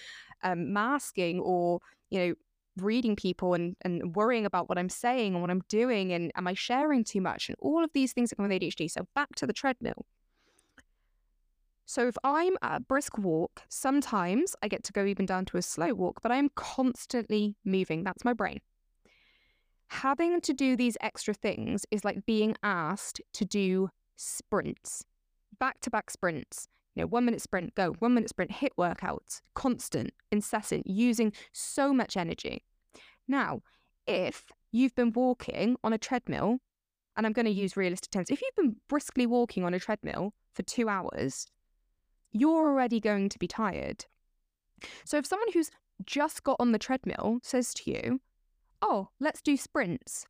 um, 0.44 0.74
masking 0.74 1.40
or, 1.40 1.80
you 2.10 2.20
know, 2.20 2.34
reading 2.78 3.16
people 3.16 3.54
and, 3.54 3.76
and 3.82 4.16
worrying 4.16 4.46
about 4.46 4.70
what 4.70 4.78
I'm 4.78 4.90
saying 4.90 5.34
and 5.34 5.42
what 5.42 5.52
I'm 5.52 5.62
doing 5.70 6.12
and 6.12 6.32
am 6.36 6.48
I 6.48 6.56
sharing 6.56 7.04
too 7.04 7.22
much 7.22 7.48
and 7.48 7.56
all 7.60 7.84
of 7.84 7.92
these 7.94 8.12
things 8.12 8.30
that 8.30 8.38
come 8.38 8.48
with 8.48 8.62
ADHD. 8.62 8.90
So 8.90 9.08
back 9.16 9.36
to 9.36 9.48
the 9.48 9.54
treadmill. 9.54 10.06
So 11.92 12.08
if 12.08 12.16
I'm 12.24 12.56
at 12.62 12.78
a 12.78 12.80
brisk 12.80 13.18
walk, 13.18 13.64
sometimes 13.68 14.56
I 14.64 14.68
get 14.70 14.84
to 14.86 14.94
go 14.94 15.06
even 15.06 15.26
down 15.26 15.46
to 15.46 15.58
a 15.58 15.62
slow 15.62 15.94
walk, 15.94 16.22
but 16.22 16.32
I 16.32 16.38
am 16.38 16.50
constantly 16.56 17.58
moving. 17.66 18.04
That's 18.04 18.24
my 18.24 18.34
brain 18.34 18.62
having 19.92 20.40
to 20.40 20.54
do 20.54 20.78
these 20.78 20.98
extra 21.02 21.34
things 21.34 21.86
is 21.92 22.06
like 22.06 22.26
being 22.26 22.56
asked 22.64 23.22
to 23.34 23.44
do 23.44 23.90
sprints, 24.16 25.04
back 25.60 25.82
to 25.82 25.90
back 25.90 26.10
sprints. 26.10 26.70
You 26.96 27.04
know, 27.04 27.08
one 27.08 27.26
minute 27.26 27.42
sprint, 27.42 27.76
go, 27.76 27.92
one 28.00 28.14
minute 28.14 28.30
sprint, 28.30 28.52
HIIT 28.52 28.70
workouts, 28.78 29.42
constant, 29.54 30.12
incessant, 30.32 30.88
using 30.88 31.34
so 31.52 31.94
much 31.94 32.16
energy. 32.16 32.64
Now, 33.28 33.62
if 34.08 34.46
you've 34.72 34.96
been 34.96 35.12
walking 35.12 35.76
on 35.84 35.92
a 35.92 35.98
treadmill, 35.98 36.60
and 37.18 37.26
I'm 37.26 37.34
going 37.34 37.46
to 37.46 37.52
use 37.52 37.76
realistic 37.76 38.12
terms, 38.12 38.30
if 38.30 38.42
you've 38.42 38.56
been 38.56 38.78
briskly 38.88 39.26
walking 39.26 39.66
on 39.66 39.74
a 39.74 39.80
treadmill 39.80 40.34
for 40.54 40.64
two 40.64 40.88
hours, 40.88 41.48
you're 42.32 42.68
already 42.68 43.00
going 43.00 43.30
to 43.30 43.40
be 43.40 43.48
tired. 43.48 44.06
So 45.06 45.18
if 45.18 45.26
someone 45.26 45.52
who's 45.54 45.72
just 46.06 46.44
got 46.44 46.58
on 46.60 46.72
the 46.72 46.80
treadmill 46.80 47.40
says 47.44 47.74
to 47.76 47.92
you, 47.92 48.22
oh, 48.82 49.10
let's 49.20 49.42
do 49.42 49.58
sprints. 49.58 50.26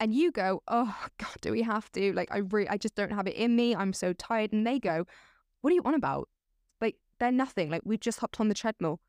And 0.00 0.14
you 0.14 0.30
go, 0.30 0.62
oh 0.68 0.96
God, 1.18 1.36
do 1.40 1.52
we 1.52 1.62
have 1.62 1.90
to? 1.92 2.12
Like, 2.12 2.28
I 2.30 2.38
really, 2.38 2.68
I 2.68 2.76
just 2.76 2.94
don't 2.94 3.12
have 3.12 3.26
it 3.26 3.34
in 3.34 3.56
me. 3.56 3.74
I'm 3.74 3.92
so 3.92 4.12
tired. 4.12 4.52
And 4.52 4.66
they 4.66 4.78
go, 4.78 5.06
what 5.60 5.70
are 5.70 5.74
you 5.74 5.82
on 5.84 5.94
about? 5.94 6.28
Like, 6.80 6.96
they're 7.18 7.32
nothing. 7.32 7.70
Like, 7.70 7.82
we've 7.84 8.00
just 8.00 8.20
hopped 8.20 8.40
on 8.40 8.48
the 8.48 8.54
treadmill. 8.54 9.00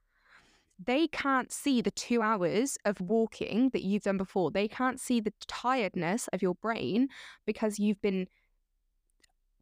They 0.84 1.08
can't 1.08 1.52
see 1.52 1.82
the 1.82 1.92
two 1.92 2.22
hours 2.22 2.78
of 2.86 3.02
walking 3.02 3.70
that 3.72 3.84
you've 3.84 4.04
done 4.04 4.18
before. 4.18 4.50
They 4.50 4.68
can't 4.70 5.00
see 5.00 5.20
the 5.20 5.34
tiredness 5.46 6.30
of 6.30 6.42
your 6.42 6.56
brain 6.56 7.10
because 7.46 7.80
you've 7.80 8.02
been 8.02 8.28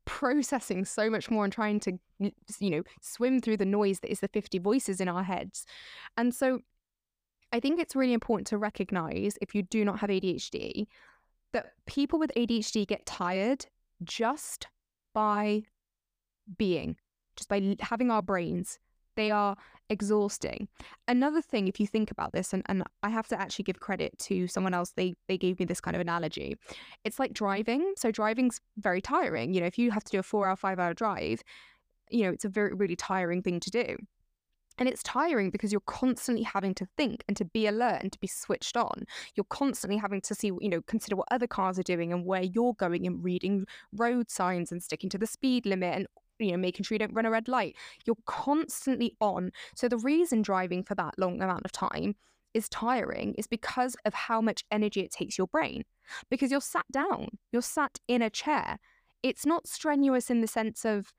processing 0.08 0.86
so 0.86 1.10
much 1.10 1.30
more 1.30 1.44
and 1.44 1.54
trying 1.54 1.80
to, 1.82 2.00
you 2.18 2.70
know, 2.72 2.82
swim 3.02 3.40
through 3.40 3.58
the 3.58 3.66
noise 3.66 4.00
that 4.00 4.10
is 4.10 4.22
the 4.22 4.30
50 4.30 4.58
voices 4.58 5.00
in 5.00 5.08
our 5.08 5.22
heads. 5.22 5.66
And 6.16 6.34
so 6.34 6.62
I 7.54 7.60
think 7.60 7.80
it's 7.80 7.96
really 7.96 8.14
important 8.14 8.48
to 8.48 8.58
recognize 8.58 9.38
if 9.42 9.54
you 9.54 9.62
do 9.62 9.86
not 9.86 10.00
have 10.00 10.10
ADHD 10.10 10.88
that 11.54 11.74
people 11.86 12.18
with 12.18 12.32
ADHD 12.36 12.88
get 12.88 13.06
tired 13.06 13.66
just 14.04 14.68
by 15.14 15.64
being, 16.58 16.96
just 17.36 17.50
by 17.50 17.76
having 17.82 18.10
our 18.10 18.22
brains. 18.22 18.80
They 19.18 19.32
are 19.32 19.58
exhausting. 19.90 20.70
Another 21.08 21.42
thing, 21.42 21.68
if 21.68 21.80
you 21.80 21.88
think 21.88 22.12
about 22.12 22.32
this, 22.32 22.54
and, 22.54 22.64
and 22.68 22.84
I 23.04 23.10
have 23.10 23.28
to 23.30 23.40
actually 23.40 23.64
give 23.64 23.80
credit 23.80 24.18
to 24.20 24.48
someone 24.48 24.74
else, 24.74 24.92
they 24.92 25.16
they 25.28 25.38
gave 25.38 25.60
me 25.60 25.66
this 25.66 25.82
kind 25.82 25.96
of 25.96 26.02
analogy. 26.02 26.56
It's 27.04 27.20
like 27.20 27.34
driving. 27.34 27.94
So 27.98 28.12
driving's 28.12 28.62
very 28.78 29.02
tiring. 29.02 29.54
You 29.54 29.62
know, 29.62 29.68
if 29.68 29.78
you 29.78 29.92
have 29.92 30.06
to 30.06 30.12
do 30.12 30.20
a 30.20 30.24
four 30.24 30.48
hour, 30.48 30.56
five 30.56 30.80
hour 30.80 30.94
drive, 30.94 31.42
you 32.10 32.24
know, 32.24 32.32
it's 32.32 32.46
a 32.46 32.50
very 32.50 32.74
really 32.74 32.96
tiring 32.96 33.42
thing 33.42 33.60
to 33.60 33.70
do. 33.70 33.98
And 34.80 34.88
it's 34.88 35.02
tiring 35.02 35.50
because 35.50 35.72
you're 35.72 35.82
constantly 35.82 36.44
having 36.44 36.76
to 36.76 36.86
think 36.98 37.24
and 37.28 37.36
to 37.38 37.46
be 37.46 37.66
alert 37.66 38.00
and 38.04 38.12
to 38.12 38.20
be 38.20 38.28
switched 38.28 38.78
on. 38.78 39.06
You're 39.36 39.44
constantly 39.50 39.98
having 39.98 40.22
to 40.22 40.36
see, 40.36 40.48
you 40.48 40.70
know, 40.70 40.82
consider 40.82 41.16
what 41.16 41.28
other 41.32 41.48
cars 41.48 41.80
are 41.80 41.84
doing 41.84 42.14
and 42.14 42.26
where 42.26 42.44
you're 42.44 42.76
going 42.76 43.08
and 43.08 43.24
reading 43.24 43.66
road 43.92 44.30
signs 44.30 44.72
and 44.72 44.84
sticking 44.84 45.10
to 45.10 45.18
the 45.18 45.26
speed 45.26 45.66
limit 45.66 45.96
and 45.96 46.08
you 46.40 46.52
know, 46.52 46.58
making 46.58 46.84
sure 46.84 46.96
you 46.96 47.00
don't 47.00 47.14
run 47.14 47.26
a 47.26 47.32
red 47.32 47.48
light. 47.48 47.76
You're 48.06 48.18
constantly 48.26 49.16
on. 49.20 49.52
So 49.76 49.88
the 49.88 49.98
reason 49.98 50.42
driving 50.42 50.84
for 50.84 50.96
that 50.96 51.16
long 51.18 51.42
amount 51.42 51.66
of 51.66 51.72
time 51.72 52.16
is 52.54 52.70
tiring 52.70 53.36
is 53.38 53.48
because 53.48 53.96
of 54.06 54.14
how 54.14 54.42
much 54.42 54.64
energy 54.72 55.02
it 55.02 55.12
takes 55.12 55.38
your 55.38 55.48
brain. 55.48 55.84
Because 56.30 56.52
you're 56.52 56.62
sat 56.62 56.86
down, 56.92 57.28
you're 57.52 57.62
sat 57.62 58.00
in 58.08 58.22
a 58.22 58.30
chair. 58.30 58.78
It's 59.24 59.46
not 59.46 59.68
strenuous 59.68 60.30
in 60.30 60.42
the 60.42 60.48
sense 60.48 60.86
of 60.86 61.14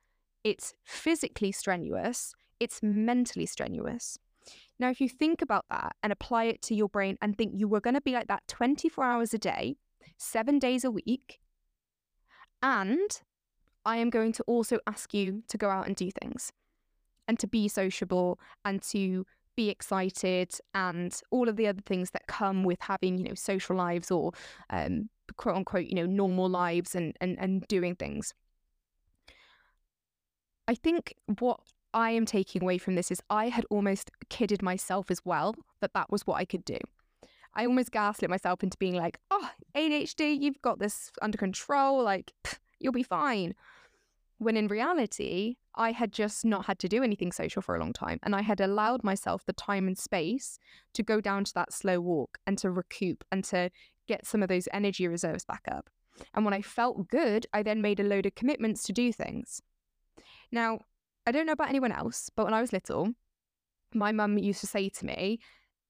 it's 0.44 0.74
physically 0.84 1.52
strenuous, 1.52 2.34
it's 2.60 2.80
mentally 2.82 3.46
strenuous. 3.46 4.18
Now, 4.78 4.90
if 4.90 5.00
you 5.00 5.08
think 5.08 5.42
about 5.42 5.66
that 5.70 5.94
and 6.02 6.12
apply 6.12 6.44
it 6.44 6.62
to 6.62 6.74
your 6.74 6.88
brain 6.88 7.18
and 7.20 7.36
think 7.36 7.52
you 7.54 7.68
were 7.68 7.80
going 7.80 7.94
to 7.94 8.00
be 8.00 8.12
like 8.12 8.28
that 8.28 8.46
24 8.48 9.04
hours 9.04 9.34
a 9.34 9.38
day, 9.38 9.76
seven 10.16 10.58
days 10.58 10.84
a 10.84 10.90
week, 10.90 11.40
and 12.62 13.20
I 13.88 13.96
am 13.96 14.10
going 14.10 14.32
to 14.32 14.42
also 14.42 14.80
ask 14.86 15.14
you 15.14 15.42
to 15.48 15.56
go 15.56 15.70
out 15.70 15.86
and 15.86 15.96
do 15.96 16.10
things 16.10 16.52
and 17.26 17.38
to 17.38 17.46
be 17.46 17.68
sociable 17.68 18.38
and 18.62 18.82
to 18.82 19.24
be 19.56 19.70
excited 19.70 20.52
and 20.74 21.18
all 21.30 21.48
of 21.48 21.56
the 21.56 21.66
other 21.66 21.80
things 21.80 22.10
that 22.10 22.26
come 22.26 22.64
with 22.64 22.82
having, 22.82 23.16
you 23.16 23.24
know, 23.24 23.34
social 23.34 23.74
lives 23.76 24.10
or 24.10 24.32
um, 24.68 25.08
quote 25.38 25.56
unquote, 25.56 25.86
you 25.86 25.94
know, 25.94 26.04
normal 26.04 26.50
lives 26.50 26.94
and, 26.94 27.16
and, 27.22 27.38
and 27.40 27.66
doing 27.66 27.94
things. 27.94 28.34
I 30.68 30.74
think 30.74 31.14
what 31.38 31.60
I 31.94 32.10
am 32.10 32.26
taking 32.26 32.62
away 32.62 32.76
from 32.76 32.94
this 32.94 33.10
is 33.10 33.22
I 33.30 33.48
had 33.48 33.64
almost 33.70 34.10
kidded 34.28 34.60
myself 34.60 35.10
as 35.10 35.22
well 35.24 35.54
that 35.80 35.94
that 35.94 36.12
was 36.12 36.26
what 36.26 36.36
I 36.36 36.44
could 36.44 36.66
do. 36.66 36.78
I 37.54 37.64
almost 37.64 37.90
gaslit 37.90 38.28
myself 38.28 38.62
into 38.62 38.76
being 38.76 38.96
like, 38.96 39.18
oh, 39.30 39.48
ADHD, 39.74 40.38
you've 40.38 40.60
got 40.60 40.78
this 40.78 41.10
under 41.22 41.38
control. 41.38 42.04
Like, 42.04 42.34
pff, 42.44 42.58
you'll 42.78 42.92
be 42.92 43.02
fine. 43.02 43.54
When 44.38 44.56
in 44.56 44.68
reality, 44.68 45.56
I 45.74 45.92
had 45.92 46.12
just 46.12 46.44
not 46.44 46.66
had 46.66 46.78
to 46.80 46.88
do 46.88 47.02
anything 47.02 47.32
social 47.32 47.60
for 47.60 47.74
a 47.74 47.80
long 47.80 47.92
time. 47.92 48.18
And 48.22 48.34
I 48.34 48.42
had 48.42 48.60
allowed 48.60 49.02
myself 49.04 49.44
the 49.44 49.52
time 49.52 49.86
and 49.86 49.98
space 49.98 50.58
to 50.94 51.02
go 51.02 51.20
down 51.20 51.44
to 51.44 51.54
that 51.54 51.72
slow 51.72 52.00
walk 52.00 52.38
and 52.46 52.56
to 52.58 52.70
recoup 52.70 53.24
and 53.32 53.44
to 53.44 53.70
get 54.06 54.26
some 54.26 54.42
of 54.42 54.48
those 54.48 54.68
energy 54.72 55.06
reserves 55.06 55.44
back 55.44 55.62
up. 55.70 55.90
And 56.34 56.44
when 56.44 56.54
I 56.54 56.62
felt 56.62 57.08
good, 57.08 57.46
I 57.52 57.62
then 57.62 57.82
made 57.82 58.00
a 58.00 58.04
load 58.04 58.26
of 58.26 58.34
commitments 58.34 58.82
to 58.84 58.92
do 58.92 59.12
things. 59.12 59.60
Now, 60.50 60.80
I 61.26 61.32
don't 61.32 61.46
know 61.46 61.52
about 61.52 61.68
anyone 61.68 61.92
else, 61.92 62.30
but 62.34 62.44
when 62.44 62.54
I 62.54 62.60
was 62.60 62.72
little, 62.72 63.12
my 63.94 64.12
mum 64.12 64.38
used 64.38 64.60
to 64.60 64.66
say 64.66 64.88
to 64.88 65.06
me, 65.06 65.40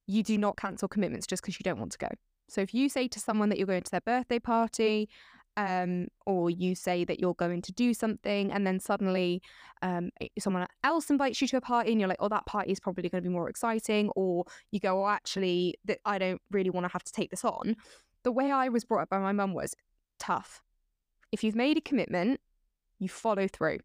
You 0.06 0.22
do 0.22 0.36
not 0.36 0.56
cancel 0.56 0.88
commitments 0.88 1.26
just 1.26 1.42
because 1.42 1.58
you 1.58 1.64
don't 1.64 1.78
want 1.78 1.92
to 1.92 1.98
go. 1.98 2.08
So 2.48 2.60
if 2.60 2.74
you 2.74 2.88
say 2.88 3.08
to 3.08 3.20
someone 3.20 3.50
that 3.50 3.58
you're 3.58 3.66
going 3.66 3.82
to 3.82 3.90
their 3.90 4.00
birthday 4.00 4.38
party 4.38 5.08
um, 5.58 6.06
or 6.24 6.48
you 6.48 6.76
say 6.76 7.04
that 7.04 7.18
you're 7.18 7.34
going 7.34 7.60
to 7.62 7.72
do 7.72 7.92
something 7.92 8.52
and 8.52 8.64
then 8.64 8.78
suddenly 8.78 9.42
um, 9.82 10.10
someone 10.38 10.68
else 10.84 11.10
invites 11.10 11.42
you 11.42 11.48
to 11.48 11.56
a 11.56 11.60
party 11.60 11.90
and 11.90 12.00
you're 12.00 12.08
like, 12.08 12.20
oh, 12.20 12.28
that 12.28 12.46
party 12.46 12.70
is 12.70 12.78
probably 12.78 13.08
going 13.08 13.22
to 13.22 13.28
be 13.28 13.32
more 13.32 13.50
exciting, 13.50 14.08
or 14.10 14.44
you 14.70 14.78
go, 14.78 15.04
oh, 15.04 15.08
actually, 15.08 15.74
that 15.84 15.98
I 16.04 16.18
don't 16.18 16.40
really 16.52 16.70
want 16.70 16.84
to 16.84 16.92
have 16.92 17.02
to 17.02 17.12
take 17.12 17.30
this 17.30 17.44
on. 17.44 17.74
The 18.22 18.30
way 18.30 18.52
I 18.52 18.68
was 18.68 18.84
brought 18.84 19.02
up 19.02 19.10
by 19.10 19.18
my 19.18 19.32
mum 19.32 19.52
was 19.52 19.74
tough. 20.20 20.62
If 21.32 21.42
you've 21.42 21.56
made 21.56 21.76
a 21.76 21.80
commitment, 21.80 22.40
you 23.00 23.08
follow 23.08 23.48
through. 23.48 23.80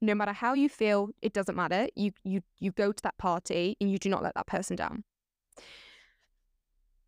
No 0.00 0.14
matter 0.14 0.32
how 0.32 0.54
you 0.54 0.70
feel, 0.70 1.10
it 1.20 1.34
doesn't 1.34 1.54
matter. 1.54 1.88
You 1.94 2.12
you 2.24 2.42
you 2.58 2.72
go 2.72 2.92
to 2.92 3.02
that 3.02 3.16
party 3.16 3.76
and 3.80 3.90
you 3.90 3.98
do 3.98 4.08
not 4.08 4.22
let 4.22 4.34
that 4.34 4.46
person 4.46 4.76
down. 4.76 5.04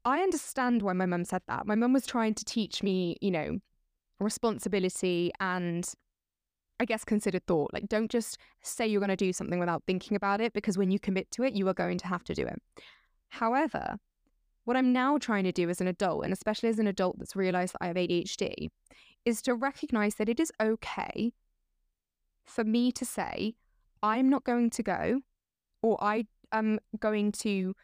I 0.05 0.21
understand 0.21 0.83
why 0.83 0.93
my 0.93 1.07
mum 1.07 1.25
said 1.25 1.43
that. 1.49 1.67
My 1.67 1.75
mum 1.75 1.93
was 1.93 2.07
trying 2.07 2.35
to 2.35 2.45
teach 2.45 2.83
me, 2.83 3.17
you 3.21 3.31
know, 3.31 3.59
responsibility 4.21 5.33
and 5.41 5.89
I 6.79 6.85
guess 6.85 7.05
considered 7.05 7.47
thought. 7.47 7.73
Like, 7.73 7.89
don't 7.89 8.11
just 8.11 8.39
say 8.63 8.87
you're 8.87 9.01
going 9.01 9.09
to 9.09 9.17
do 9.17 9.33
something 9.33 9.59
without 9.59 9.85
thinking 9.87 10.17
about 10.17 10.41
it 10.41 10.53
because 10.53 10.77
when 10.77 10.91
you 10.91 10.99
commit 10.99 11.31
to 11.33 11.43
it, 11.43 11.55
you 11.55 11.69
are 11.69 11.75
going 11.75 11.99
to 11.99 12.07
have 12.07 12.25
to 12.25 12.35
do 12.35 12.47
it. 12.47 12.61
However, 13.31 13.97
what 14.65 14.77
I'm 14.77 14.93
now 14.93 15.17
trying 15.17 15.45
to 15.45 15.53
do 15.53 15.71
as 15.71 15.81
an 15.81 15.87
adult, 15.87 16.25
and 16.25 16.33
especially 16.33 16.69
as 16.69 16.79
an 16.79 16.87
adult 16.87 17.19
that's 17.19 17.37
realized 17.37 17.75
that 17.75 17.83
I 17.83 17.87
have 17.87 17.97
ADHD, 17.97 18.69
is 19.25 19.41
to 19.43 19.55
recognize 19.55 20.17
that 20.17 20.29
it 20.29 20.39
is 20.39 20.53
okay 20.61 21.33
for 22.45 22.65
me 22.65 22.93
to 22.93 23.05
say, 23.05 23.55
I'm 24.03 24.29
not 24.29 24.45
going 24.45 24.71
to 24.71 24.83
go, 24.83 25.21
or 25.83 26.03
I 26.03 26.27
am 26.53 26.79
going 26.99 27.33
to 27.33 27.75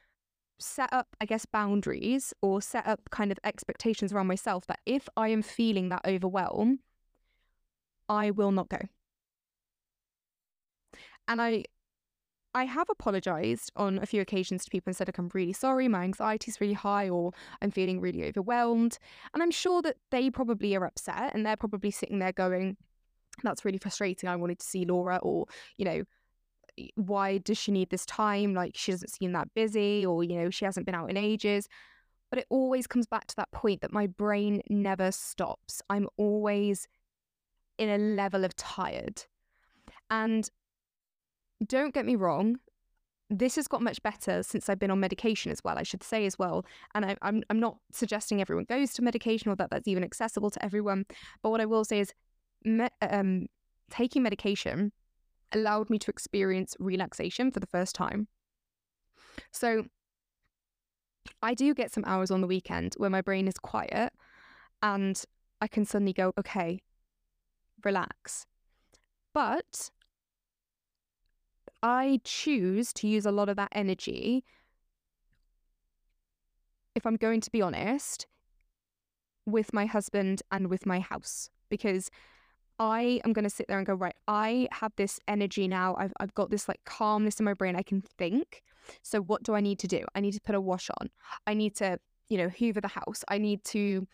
set 0.63 0.93
up, 0.93 1.17
I 1.21 1.27
guess, 1.27 1.47
boundaries 1.47 2.33
or 2.43 2.63
set 2.63 2.87
up 2.87 3.11
kind 3.11 3.31
of 3.33 3.39
expectations 3.45 4.13
around 4.13 4.27
myself 4.27 4.67
that 4.67 4.81
if 4.87 5.09
I 5.17 5.29
am 5.29 5.43
feeling 5.43 5.89
that 5.91 6.03
overwhelm, 6.07 6.81
I 8.09 8.31
will 8.31 8.53
not 8.53 8.69
go. 8.69 8.79
And 11.29 11.41
I 11.41 11.65
I 12.55 12.65
have 12.67 12.91
apologized 12.91 13.73
on 13.77 13.99
a 13.99 14.07
few 14.07 14.21
occasions 14.21 14.65
to 14.65 14.71
people 14.71 14.91
and 14.91 14.97
said, 14.97 15.09
like, 15.09 15.19
I'm 15.19 15.31
really 15.33 15.55
sorry, 15.55 15.89
my 15.89 16.05
anxiety 16.05 16.51
is 16.51 16.61
really 16.61 16.75
high, 16.75 17.09
or 17.09 17.33
I'm 17.63 17.71
feeling 17.71 18.01
really 18.01 18.25
overwhelmed. 18.29 18.99
And 19.33 19.43
I'm 19.43 19.51
sure 19.51 19.81
that 19.83 19.97
they 20.11 20.31
probably 20.31 20.77
are 20.77 20.85
upset 20.85 21.35
and 21.35 21.47
they're 21.47 21.57
probably 21.57 21.91
sitting 21.91 22.19
there 22.19 22.33
going, 22.33 22.77
That's 23.43 23.65
really 23.65 23.79
frustrating. 23.79 24.29
I 24.29 24.37
wanted 24.37 24.59
to 24.61 24.67
see 24.67 24.85
Laura, 24.85 25.19
or, 25.23 25.47
you 25.79 25.85
know, 25.87 26.05
why 26.97 27.39
does 27.39 27.59
she 27.59 27.73
need 27.73 27.91
this 27.91 28.07
time? 28.07 28.55
Like 28.55 28.73
she 28.77 28.93
doesn't 28.93 29.11
seem 29.11 29.33
that 29.33 29.53
busy, 29.55 30.05
or 30.07 30.25
you 30.25 30.37
know, 30.37 30.51
she 30.51 30.65
hasn't 30.65 30.87
been 30.87 30.95
out 30.95 31.11
in 31.11 31.17
ages. 31.17 31.69
But 32.31 32.39
it 32.39 32.47
always 32.49 32.87
comes 32.87 33.07
back 33.07 33.27
to 33.27 33.37
that 33.37 33.51
point 33.53 33.83
that 33.83 33.93
my 33.93 34.07
brain 34.07 34.63
never 34.71 35.13
stops. 35.13 35.83
I'm 35.91 36.09
always 36.17 36.89
in 37.79 37.89
a 37.91 37.99
level 37.99 38.45
of 38.45 38.57
tired. 38.57 39.25
And 40.11 40.49
don't 41.67 41.93
get 41.93 42.07
me 42.07 42.17
wrong, 42.17 42.57
this 43.29 43.57
has 43.57 43.69
got 43.69 43.83
much 43.83 44.03
better 44.03 44.43
since 44.43 44.69
I've 44.69 44.79
been 44.79 44.91
on 44.91 45.01
medication 45.01 45.53
as 45.53 45.63
well, 45.65 45.79
I 45.79 45.83
should 45.83 46.03
say 46.03 46.27
as 46.27 46.39
well. 46.39 46.65
And 46.95 47.05
I, 47.05 47.11
am 47.11 47.17
I'm, 47.23 47.43
I'm 47.51 47.61
not 47.61 47.79
suggesting 47.91 48.41
everyone 48.41 48.65
goes 48.65 48.93
to 48.95 49.03
medication 49.03 49.51
or 49.51 49.57
that 49.57 49.71
that's 49.71 49.89
even 49.89 50.05
accessible 50.05 50.51
to 50.51 50.65
everyone. 50.65 51.05
But 51.43 51.51
what 51.51 51.61
I 51.61 51.67
will 51.67 51.85
say 51.85 52.01
is 52.01 52.13
me- 52.65 52.89
um, 53.03 53.47
taking 53.91 54.23
medication 54.23 54.93
allowed 55.53 55.91
me 55.91 55.99
to 56.01 56.11
experience 56.11 56.77
relaxation 56.79 57.51
for 57.51 57.61
the 57.61 57.67
first 57.67 57.95
time. 57.95 58.29
So 59.51 59.87
I 61.43 61.55
do 61.55 61.75
get 61.75 61.93
some 61.93 62.05
hours 62.07 62.31
on 62.31 62.41
the 62.41 62.47
weekend 62.47 62.95
where 62.97 63.11
my 63.11 63.21
brain 63.21 63.49
is 63.49 63.59
quiet 63.59 64.13
and 64.83 65.23
I 65.61 65.69
can 65.69 65.85
suddenly 65.85 66.13
go, 66.13 66.33
okay, 66.39 66.81
relax. 67.85 68.47
But 69.33 69.91
I 71.83 72.21
choose 72.25 72.93
to 72.95 73.09
use 73.09 73.27
a 73.27 73.33
lot 73.33 73.49
of 73.49 73.57
that 73.57 73.73
energy, 73.73 74.45
if 76.95 77.07
I'm 77.07 77.17
going 77.17 77.41
to 77.41 77.51
be 77.51 77.63
honest, 77.63 78.27
with 79.47 79.73
my 79.73 79.87
husband 79.87 80.43
and 80.51 80.69
with 80.69 80.87
my 80.87 81.01
house 81.01 81.51
because 81.69 82.11
I 82.83 83.21
am 83.25 83.33
going 83.33 83.45
to 83.45 83.51
sit 83.51 83.69
there 83.69 83.79
and 83.79 83.87
go, 83.87 83.95
right, 83.95 84.17
I 84.27 84.67
have 84.73 84.93
this 84.97 85.21
energy 85.29 85.69
now. 85.69 85.95
I've, 85.97 86.13
I've 86.19 86.35
got 86.35 86.51
this 86.51 86.67
like 86.67 86.81
calmness 86.85 87.39
in 87.39 87.45
my 87.45 87.55
brain. 87.55 87.77
I 87.77 87.83
can 87.83 88.03
think. 88.19 88.65
So, 89.03 89.21
what 89.21 89.45
do 89.45 89.55
I 89.55 89.61
need 89.61 89.79
to 89.79 89.87
do? 89.87 90.05
I 90.17 90.21
need 90.21 90.33
to 90.33 90.41
put 90.41 90.57
a 90.57 90.61
wash 90.61 90.91
on. 91.01 91.09
I 91.47 91.55
need 91.55 91.77
to, 91.77 92.01
you 92.29 92.39
know, 92.39 92.49
hoover 92.49 92.81
the 92.81 92.89
house. 92.89 93.23
I 93.29 93.39
need 93.39 93.63
to 93.67 94.09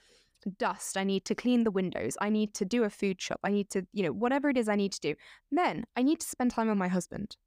dust. 0.58 0.98
I 0.98 1.04
need 1.04 1.24
to 1.24 1.34
clean 1.34 1.64
the 1.64 1.70
windows. 1.70 2.18
I 2.20 2.28
need 2.28 2.52
to 2.54 2.66
do 2.66 2.84
a 2.84 2.90
food 2.90 3.22
shop. 3.22 3.40
I 3.42 3.50
need 3.50 3.70
to, 3.70 3.86
you 3.94 4.02
know, 4.02 4.12
whatever 4.12 4.50
it 4.50 4.58
is 4.58 4.68
I 4.68 4.76
need 4.76 4.92
to 4.92 5.00
do. 5.00 5.14
Then 5.50 5.86
I 5.96 6.02
need 6.02 6.20
to 6.20 6.28
spend 6.28 6.50
time 6.50 6.68
with 6.68 6.76
my 6.76 6.88
husband. 6.88 7.38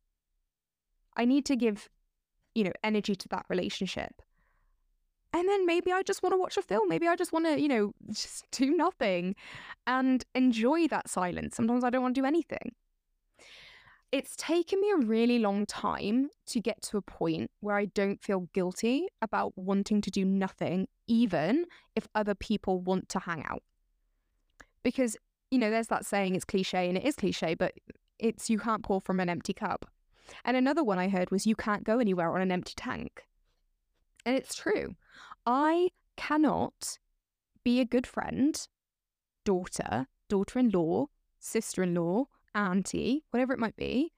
I 1.15 1.25
need 1.25 1.45
to 1.45 1.55
give, 1.55 1.87
you 2.55 2.63
know, 2.63 2.73
energy 2.83 3.15
to 3.15 3.27
that 3.29 3.45
relationship. 3.47 4.23
And 5.33 5.47
then 5.47 5.65
maybe 5.65 5.91
I 5.91 6.03
just 6.03 6.23
want 6.23 6.33
to 6.33 6.37
watch 6.37 6.57
a 6.57 6.61
film. 6.61 6.89
Maybe 6.89 7.07
I 7.07 7.15
just 7.15 7.31
want 7.31 7.45
to, 7.45 7.59
you 7.59 7.67
know, 7.67 7.93
just 8.09 8.45
do 8.51 8.75
nothing 8.75 9.35
and 9.87 10.23
enjoy 10.35 10.87
that 10.89 11.09
silence. 11.09 11.55
Sometimes 11.55 11.83
I 11.83 11.89
don't 11.89 12.01
want 12.01 12.15
to 12.15 12.21
do 12.21 12.25
anything. 12.25 12.75
It's 14.11 14.35
taken 14.35 14.81
me 14.81 14.91
a 14.91 14.97
really 14.97 15.39
long 15.39 15.65
time 15.65 16.29
to 16.47 16.59
get 16.59 16.81
to 16.83 16.97
a 16.97 17.01
point 17.01 17.49
where 17.61 17.77
I 17.77 17.85
don't 17.85 18.21
feel 18.21 18.49
guilty 18.53 19.07
about 19.21 19.53
wanting 19.55 20.01
to 20.01 20.11
do 20.11 20.25
nothing, 20.25 20.89
even 21.07 21.65
if 21.95 22.09
other 22.13 22.35
people 22.35 22.81
want 22.81 23.07
to 23.09 23.19
hang 23.19 23.45
out. 23.45 23.63
Because, 24.83 25.15
you 25.49 25.59
know, 25.59 25.69
there's 25.69 25.87
that 25.87 26.05
saying, 26.05 26.35
it's 26.35 26.43
cliche, 26.43 26.89
and 26.89 26.97
it 26.97 27.05
is 27.05 27.15
cliche, 27.15 27.55
but 27.55 27.73
it's 28.19 28.49
you 28.49 28.59
can't 28.59 28.83
pour 28.83 28.99
from 28.99 29.21
an 29.21 29.29
empty 29.29 29.53
cup. 29.53 29.89
And 30.43 30.57
another 30.57 30.83
one 30.83 30.99
I 30.99 31.07
heard 31.07 31.31
was 31.31 31.47
you 31.47 31.55
can't 31.55 31.85
go 31.85 31.99
anywhere 31.99 32.33
on 32.35 32.41
an 32.41 32.51
empty 32.51 32.73
tank. 32.75 33.23
And 34.25 34.35
it's 34.35 34.55
true. 34.55 34.95
I 35.45 35.89
cannot 36.17 36.99
be 37.63 37.79
a 37.79 37.85
good 37.85 38.05
friend, 38.05 38.67
daughter, 39.45 40.07
daughter 40.29 40.59
in 40.59 40.69
law, 40.69 41.07
sister 41.39 41.83
in 41.83 41.95
law, 41.95 42.25
auntie, 42.53 43.23
whatever 43.31 43.53
it 43.53 43.59
might 43.59 43.75
be, 43.75 44.11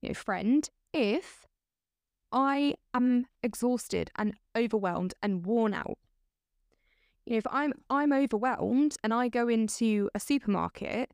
you 0.00 0.10
know, 0.10 0.14
friend, 0.14 0.68
if 0.92 1.46
I 2.32 2.74
am 2.94 3.26
exhausted 3.42 4.10
and 4.16 4.34
overwhelmed 4.56 5.14
and 5.22 5.44
worn 5.44 5.74
out. 5.74 5.98
You 7.26 7.32
know, 7.32 7.38
if 7.38 7.46
I'm 7.50 7.72
I'm 7.88 8.12
overwhelmed 8.12 8.96
and 9.04 9.14
I 9.14 9.28
go 9.28 9.48
into 9.48 10.10
a 10.14 10.20
supermarket 10.20 11.12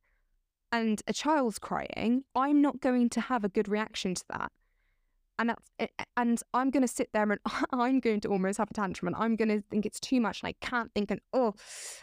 and 0.72 1.02
a 1.06 1.12
child's 1.12 1.58
crying, 1.58 2.24
I'm 2.34 2.62
not 2.62 2.80
going 2.80 3.10
to 3.10 3.20
have 3.22 3.44
a 3.44 3.48
good 3.48 3.68
reaction 3.68 4.14
to 4.14 4.24
that. 4.30 4.52
And 5.38 5.50
that's 5.50 5.70
eh, 5.78 5.86
eh, 5.98 6.04
and 6.16 6.42
I'm 6.52 6.70
going 6.70 6.82
to 6.82 6.88
sit 6.88 7.10
there 7.12 7.30
and 7.30 7.40
I'm 7.72 8.00
going 8.00 8.20
to 8.20 8.28
almost 8.28 8.58
have 8.58 8.70
a 8.70 8.74
tantrum 8.74 9.06
and 9.06 9.16
I'm 9.16 9.36
going 9.36 9.48
to 9.48 9.62
think 9.70 9.86
it's 9.86 10.00
too 10.00 10.20
much 10.20 10.42
and 10.42 10.48
I 10.48 10.66
can't 10.66 10.92
think 10.94 11.10
and 11.10 11.20
oh. 11.32 11.54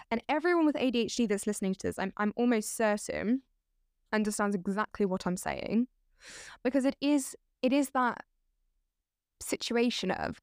And 0.09 0.23
everyone 0.29 0.65
with 0.65 0.75
ADHD 0.75 1.27
that's 1.27 1.47
listening 1.47 1.73
to 1.75 1.87
this 1.87 1.99
I'm 1.99 2.13
I'm 2.17 2.33
almost 2.35 2.75
certain 2.75 3.41
understands 4.13 4.55
exactly 4.55 5.05
what 5.05 5.27
I'm 5.27 5.37
saying. 5.37 5.87
Because 6.63 6.85
it 6.85 6.95
is 7.01 7.35
it 7.61 7.73
is 7.73 7.89
that 7.89 8.23
situation 9.41 10.11
of 10.11 10.41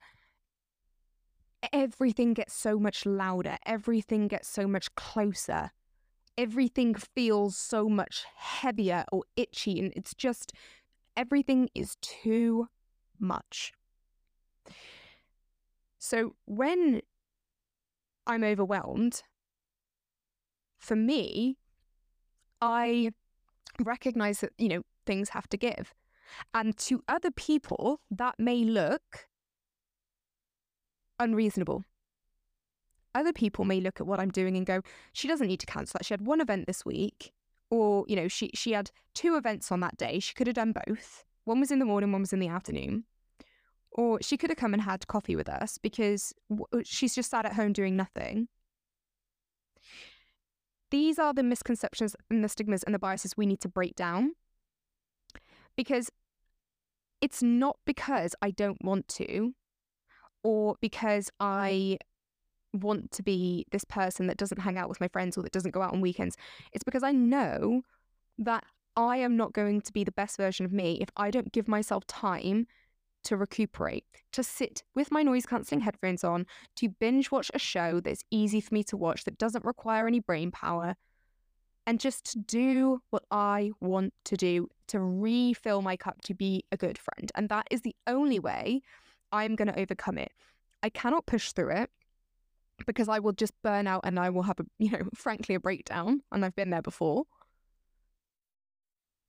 everything 1.73 2.35
gets 2.35 2.53
so 2.55 2.79
much 2.79 3.07
louder 3.07 3.57
everything 3.65 4.29
gets 4.29 4.49
so 4.49 4.67
much 4.67 4.95
closer 4.97 5.71
everything 6.37 6.95
feels 6.95 7.57
so 7.57 7.89
much 7.89 8.25
heavier 8.37 9.05
or 9.13 9.23
itchy 9.37 9.79
and 9.79 9.93
it's 9.95 10.15
just 10.15 10.53
everything 11.17 11.69
is 11.75 11.97
too 12.01 12.69
much 13.19 13.73
so 15.99 16.35
when 16.47 17.01
i'm 18.27 18.45
overwhelmed 18.45 19.23
for 20.79 20.97
me 20.97 21.57
i 22.61 23.11
recognize 23.81 24.41
that, 24.41 24.53
you 24.59 24.69
know, 24.69 24.83
things 25.07 25.31
have 25.31 25.49
to 25.49 25.57
give. 25.57 25.95
And 26.55 26.77
to 26.79 27.03
other 27.09 27.31
people, 27.31 28.01
that 28.11 28.37
may 28.39 28.65
look 28.65 29.29
unreasonable. 31.19 31.85
Other 33.15 33.33
people 33.33 33.65
may 33.65 33.81
look 33.81 34.01
at 34.01 34.07
what 34.07 34.21
I'm 34.21 34.31
doing 34.31 34.57
and 34.57 34.65
go, 34.65 34.81
she 35.13 35.29
doesn't 35.29 35.47
need 35.47 35.61
to 35.61 35.67
cancel 35.67 35.99
that. 35.99 36.07
She 36.07 36.15
had 36.15 36.27
one 36.27 36.41
event 36.41 36.67
this 36.67 36.87
week, 36.87 37.33
or, 37.71 38.05
you 38.09 38.17
know, 38.17 38.29
she, 38.29 38.51
she 38.55 38.73
had 38.73 38.91
two 39.15 39.37
events 39.37 39.71
on 39.71 39.81
that 39.81 39.99
day. 39.99 40.19
She 40.19 40.35
could 40.35 40.47
have 40.47 40.57
done 40.57 40.73
both. 40.87 41.25
One 41.45 41.61
was 41.61 41.71
in 41.71 41.79
the 41.79 41.85
morning, 41.85 42.13
one 42.13 42.23
was 42.23 42.33
in 42.33 42.41
the 42.41 42.49
afternoon. 42.49 43.05
Or 43.91 44.23
she 44.23 44.37
could 44.37 44.51
have 44.51 44.57
come 44.57 44.73
and 44.73 44.83
had 44.83 45.07
coffee 45.07 45.37
with 45.37 45.49
us 45.49 45.79
because 45.79 46.33
uh, 46.51 46.79
she's 46.83 47.15
just 47.15 47.31
sat 47.31 47.45
at 47.45 47.55
home 47.55 47.73
doing 47.73 47.95
nothing. 47.95 48.49
These 50.91 51.19
are 51.19 51.35
the 51.35 51.43
misconceptions 51.43 52.17
and 52.31 52.43
the 52.43 52.49
stigmas 52.49 52.83
and 52.83 52.95
the 52.95 52.99
biases 52.99 53.37
we 53.37 53.47
need 53.47 53.61
to 53.61 53.69
break 53.69 53.95
down. 53.95 54.33
Because 55.77 56.11
it's 57.21 57.43
not 57.43 57.77
because 57.87 58.35
I 58.43 58.51
don't 58.51 58.83
want 58.83 59.09
to 59.09 59.55
or 60.43 60.77
because 60.81 61.31
I 61.39 61.99
want 62.73 63.13
to 63.13 63.23
be 63.23 63.67
this 63.71 63.85
person 63.85 64.27
that 64.27 64.37
doesn't 64.37 64.61
hang 64.61 64.79
out 64.79 64.89
with 64.89 65.01
my 65.01 65.09
friends 65.09 65.37
or 65.37 65.43
that 65.43 65.53
doesn't 65.53 65.71
go 65.73 65.83
out 65.83 65.93
on 65.93 66.01
weekends. 66.01 66.37
It's 66.73 66.85
because 66.85 67.03
I 67.03 67.13
know 67.13 67.83
that 68.39 68.65
I 68.97 69.19
am 69.19 69.37
not 69.37 69.53
going 69.53 69.81
to 69.83 69.93
be 69.93 70.05
the 70.05 70.13
best 70.13 70.37
version 70.37 70.67
of 70.67 70.73
me 70.73 70.99
if 71.01 71.09
I 71.17 71.31
don't 71.31 71.53
give 71.53 71.69
myself 71.69 72.07
time 72.07 72.67
to 73.25 73.37
recuperate, 73.37 74.05
to 74.33 74.43
sit 74.43 74.83
with 74.95 75.11
my 75.11 75.23
noise 75.23 75.47
cancelling 75.47 75.81
headphones 75.81 76.25
on, 76.25 76.47
to 76.77 76.89
binge 76.89 77.31
watch 77.31 77.51
a 77.55 77.59
show 77.59 78.01
that's 78.01 78.25
easy 78.31 78.61
for 78.61 78.75
me 78.75 78.83
to 78.85 78.97
watch, 78.97 79.25
that 79.25 79.39
doesn't 79.39 79.65
require 79.65 80.07
any 80.07 80.21
brain 80.21 80.51
power, 80.51 80.97
and 81.87 82.01
just 82.01 82.33
to 82.33 82.39
do 82.39 83.01
what 83.11 83.25
I 83.31 83.73
want 83.81 84.13
to 84.25 84.37
do 84.37 84.69
to 84.89 85.01
refill 85.01 85.83
my 85.83 85.97
cup 85.97 86.21
to 86.23 86.35
be 86.35 86.65
a 86.71 86.77
good 86.77 86.99
friend. 86.99 87.31
And 87.35 87.49
that 87.49 87.67
is 87.71 87.81
the 87.81 87.97
only 88.07 88.39
way 88.39 88.83
I'm 89.33 89.57
going 89.57 89.69
to 89.69 89.79
overcome 89.79 90.19
it. 90.19 90.33
I 90.83 90.91
cannot 90.91 91.27
push 91.27 91.53
through 91.53 91.71
it 91.71 91.91
because 92.87 93.09
I 93.09 93.19
will 93.19 93.33
just 93.33 93.55
burn 93.63 93.87
out 93.87 94.03
and 94.05 94.19
I 94.19 94.31
will 94.31 94.43
have 94.43 94.61
a, 94.61 94.65
you 94.79 94.91
know, 94.91 95.09
frankly, 95.15 95.55
a 95.55 95.61
breakdown. 95.61 96.23
And 96.31 96.45
I've 96.45 96.55
been 96.55 96.71
there 96.71 96.83
before. 96.83 97.25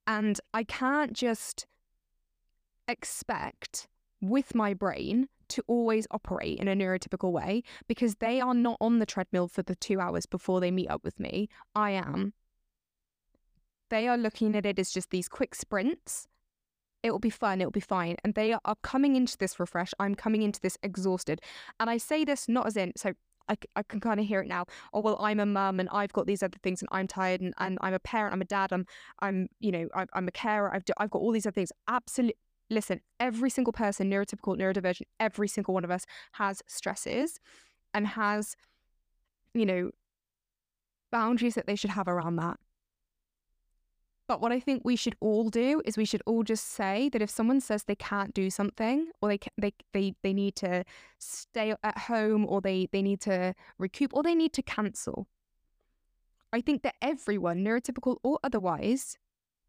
And 0.06 0.40
I 0.52 0.64
can't 0.64 1.12
just 1.12 1.66
expect 2.86 3.88
with 4.20 4.54
my 4.54 4.74
brain 4.74 5.28
to 5.48 5.62
always 5.66 6.06
operate 6.10 6.58
in 6.58 6.68
a 6.68 6.74
neurotypical 6.74 7.30
way 7.30 7.62
because 7.86 8.16
they 8.16 8.40
are 8.40 8.54
not 8.54 8.78
on 8.80 8.98
the 8.98 9.06
treadmill 9.06 9.48
for 9.48 9.62
the 9.62 9.74
two 9.74 10.00
hours 10.00 10.26
before 10.26 10.60
they 10.60 10.70
meet 10.70 10.88
up 10.88 11.04
with 11.04 11.20
me. 11.20 11.48
I 11.74 11.90
am. 11.90 12.32
They 13.90 14.08
are 14.08 14.16
looking 14.16 14.56
at 14.56 14.66
it 14.66 14.78
as 14.78 14.90
just 14.90 15.10
these 15.10 15.28
quick 15.28 15.54
sprints. 15.54 16.26
It 17.02 17.10
will 17.10 17.18
be 17.18 17.30
fun, 17.30 17.60
it 17.60 17.64
will 17.66 17.70
be 17.70 17.80
fine. 17.80 18.16
And 18.24 18.34
they 18.34 18.54
are 18.54 18.76
coming 18.82 19.14
into 19.14 19.36
this 19.36 19.60
refresh. 19.60 19.92
I'm 19.98 20.14
coming 20.14 20.40
into 20.40 20.60
this 20.60 20.78
exhausted. 20.82 21.40
And 21.78 21.90
I 21.90 21.98
say 21.98 22.24
this 22.24 22.48
not 22.48 22.66
as 22.66 22.78
in, 22.78 22.92
so 22.96 23.12
I, 23.48 23.56
I 23.76 23.82
can 23.82 24.00
kind 24.00 24.20
of 24.20 24.26
hear 24.26 24.40
it 24.40 24.48
now. 24.48 24.64
Oh 24.92 25.00
well, 25.00 25.16
I'm 25.20 25.40
a 25.40 25.46
mum 25.46 25.80
and 25.80 25.88
I've 25.90 26.12
got 26.12 26.26
these 26.26 26.42
other 26.42 26.58
things 26.62 26.80
and 26.82 26.88
I'm 26.92 27.06
tired 27.06 27.40
and, 27.40 27.54
and 27.58 27.78
I'm 27.80 27.94
a 27.94 27.98
parent, 27.98 28.32
I'm 28.32 28.40
a 28.42 28.44
dad, 28.46 28.72
I'm 28.72 28.86
I'm 29.20 29.48
you 29.60 29.72
know 29.72 29.88
I'm, 29.94 30.08
I'm 30.14 30.28
a 30.28 30.32
carer. 30.32 30.74
I've 30.74 30.84
I've 30.98 31.10
got 31.10 31.20
all 31.20 31.32
these 31.32 31.46
other 31.46 31.54
things. 31.54 31.72
Absolutely, 31.88 32.36
listen, 32.70 33.00
every 33.20 33.50
single 33.50 33.72
person, 33.72 34.10
neurotypical, 34.10 34.56
neurodivergent, 34.58 35.06
every 35.20 35.48
single 35.48 35.74
one 35.74 35.84
of 35.84 35.90
us 35.90 36.04
has 36.32 36.62
stresses 36.66 37.38
and 37.92 38.06
has, 38.08 38.56
you 39.54 39.66
know, 39.66 39.90
boundaries 41.12 41.54
that 41.54 41.66
they 41.66 41.76
should 41.76 41.90
have 41.90 42.08
around 42.08 42.36
that. 42.36 42.58
But 44.26 44.40
what 44.40 44.52
I 44.52 44.60
think 44.60 44.82
we 44.84 44.96
should 44.96 45.16
all 45.20 45.50
do 45.50 45.82
is 45.84 45.98
we 45.98 46.06
should 46.06 46.22
all 46.24 46.42
just 46.44 46.66
say 46.66 47.10
that 47.10 47.20
if 47.20 47.28
someone 47.28 47.60
says 47.60 47.84
they 47.84 47.94
can't 47.94 48.32
do 48.32 48.48
something 48.48 49.10
or 49.20 49.28
they 49.28 49.38
they 49.58 49.72
they 49.92 50.14
they 50.22 50.32
need 50.32 50.56
to 50.56 50.84
stay 51.18 51.74
at 51.82 51.98
home 51.98 52.46
or 52.46 52.60
they 52.62 52.88
they 52.90 53.02
need 53.02 53.20
to 53.22 53.54
recoup 53.78 54.12
or 54.14 54.22
they 54.22 54.34
need 54.34 54.54
to 54.54 54.62
cancel. 54.62 55.26
I 56.52 56.60
think 56.60 56.82
that 56.82 56.94
everyone, 57.02 57.64
neurotypical 57.64 58.16
or 58.22 58.38
otherwise, 58.42 59.18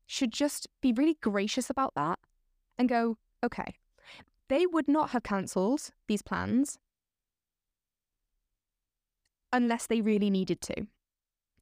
should 0.05 0.31
just 0.31 0.67
be 0.81 0.93
really 0.93 1.17
gracious 1.19 1.69
about 1.69 1.93
that 1.95 2.19
and 2.77 2.87
go, 2.87 3.17
okay, 3.43 3.75
they 4.49 4.65
would 4.65 4.87
not 4.87 5.09
have 5.09 5.23
cancelled 5.23 5.89
these 6.07 6.21
plans 6.21 6.77
unless 9.51 9.87
they 9.87 9.99
really 9.99 10.29
needed 10.29 10.61
to. 10.61 10.87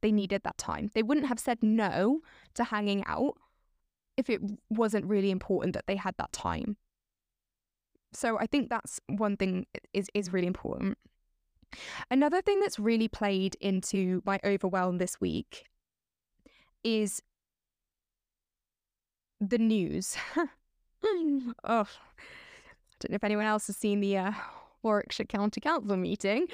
They 0.03 0.11
needed 0.11 0.43
that 0.43 0.57
time. 0.57 0.91
They 0.93 1.01
wouldn't 1.01 1.27
have 1.27 1.39
said 1.39 1.63
no 1.63 2.19
to 2.55 2.65
hanging 2.65 3.05
out 3.07 3.37
if 4.17 4.29
it 4.29 4.41
wasn't 4.69 5.05
really 5.05 5.31
important 5.31 5.73
that 5.73 5.87
they 5.87 5.95
had 5.95 6.15
that 6.17 6.33
time. 6.33 6.75
So 8.11 8.37
I 8.37 8.45
think 8.45 8.69
that's 8.69 8.99
one 9.07 9.37
thing 9.37 9.65
is 9.93 10.09
is 10.13 10.33
really 10.33 10.45
important. 10.45 10.97
Another 12.11 12.41
thing 12.41 12.59
that's 12.59 12.77
really 12.77 13.07
played 13.07 13.55
into 13.61 14.21
my 14.25 14.41
overwhelm 14.43 14.97
this 14.97 15.21
week 15.21 15.69
is 16.83 17.23
the 19.39 19.57
news. 19.57 20.17
oh, 20.35 20.47
I 21.63 21.85
don't 22.99 23.11
know 23.11 23.15
if 23.15 23.23
anyone 23.23 23.45
else 23.45 23.67
has 23.67 23.77
seen 23.77 24.01
the 24.01 24.17
uh, 24.17 24.33
Warwickshire 24.83 25.25
County 25.25 25.61
Council 25.61 25.97
meeting 25.97 26.47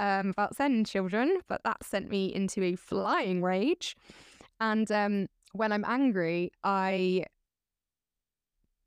um, 0.00 0.30
about 0.30 0.56
sending 0.56 0.84
children, 0.84 1.40
but 1.48 1.62
that 1.64 1.84
sent 1.84 2.10
me 2.10 2.34
into 2.34 2.62
a 2.62 2.76
flying 2.76 3.42
rage. 3.42 3.96
And 4.60 4.90
um, 4.90 5.26
when 5.52 5.72
I'm 5.72 5.84
angry, 5.86 6.50
I 6.62 7.24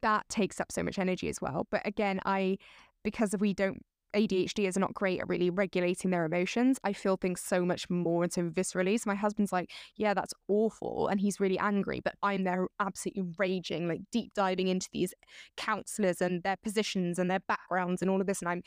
that 0.02 0.28
takes 0.30 0.60
up 0.60 0.72
so 0.72 0.84
much 0.84 1.00
energy 1.00 1.30
as 1.30 1.42
well. 1.42 1.68
But 1.70 1.86
again, 1.86 2.20
I 2.26 2.58
because 3.04 3.36
we 3.40 3.54
don't 3.54 3.84
ADHD 4.18 4.68
is 4.68 4.78
not 4.78 4.94
great 4.94 5.20
at 5.20 5.30
really 5.30 5.50
regulating 5.50 6.10
their 6.10 6.26
emotions. 6.26 6.80
I 6.84 6.94
feel 6.94 7.18
things 7.18 7.40
so 7.40 7.64
much 7.64 7.90
more 7.90 8.24
and 8.24 8.34
so 8.34 8.50
viscerally. 8.50 9.00
So 9.00 9.10
my 9.10 9.16
husband's 9.16 9.52
like, 9.52 9.70
yeah, 9.96 10.14
that's 10.16 10.34
awful. 10.48 11.08
And 11.08 11.22
he's 11.22 11.40
really 11.40 11.60
angry, 11.60 12.02
but 12.04 12.16
I'm 12.24 12.44
there 12.44 12.68
absolutely 12.80 13.34
raging, 13.38 13.88
like 13.88 14.02
deep 14.12 14.34
diving 14.34 14.68
into 14.68 14.90
these 14.92 15.14
counselors 15.56 16.20
and 16.20 16.42
their 16.42 16.58
positions 16.58 17.20
and 17.20 17.30
their 17.30 17.42
backgrounds 17.48 18.02
and 18.02 18.10
all 18.10 18.20
of 18.20 18.28
this. 18.28 18.42
And 18.42 18.50
I'm 18.50 18.64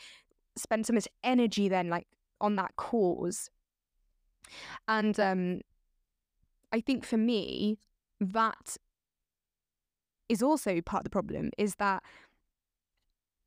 spend 0.57 0.85
so 0.85 0.93
much 0.93 1.07
energy 1.23 1.67
then 1.67 1.89
like 1.89 2.07
on 2.39 2.55
that 2.55 2.75
cause. 2.77 3.49
And 4.87 5.19
um 5.19 5.61
I 6.71 6.79
think 6.79 7.05
for 7.05 7.17
me, 7.17 7.77
that 8.21 8.77
is 10.29 10.41
also 10.41 10.79
part 10.79 11.01
of 11.01 11.03
the 11.03 11.09
problem 11.09 11.51
is 11.57 11.75
that 11.75 12.03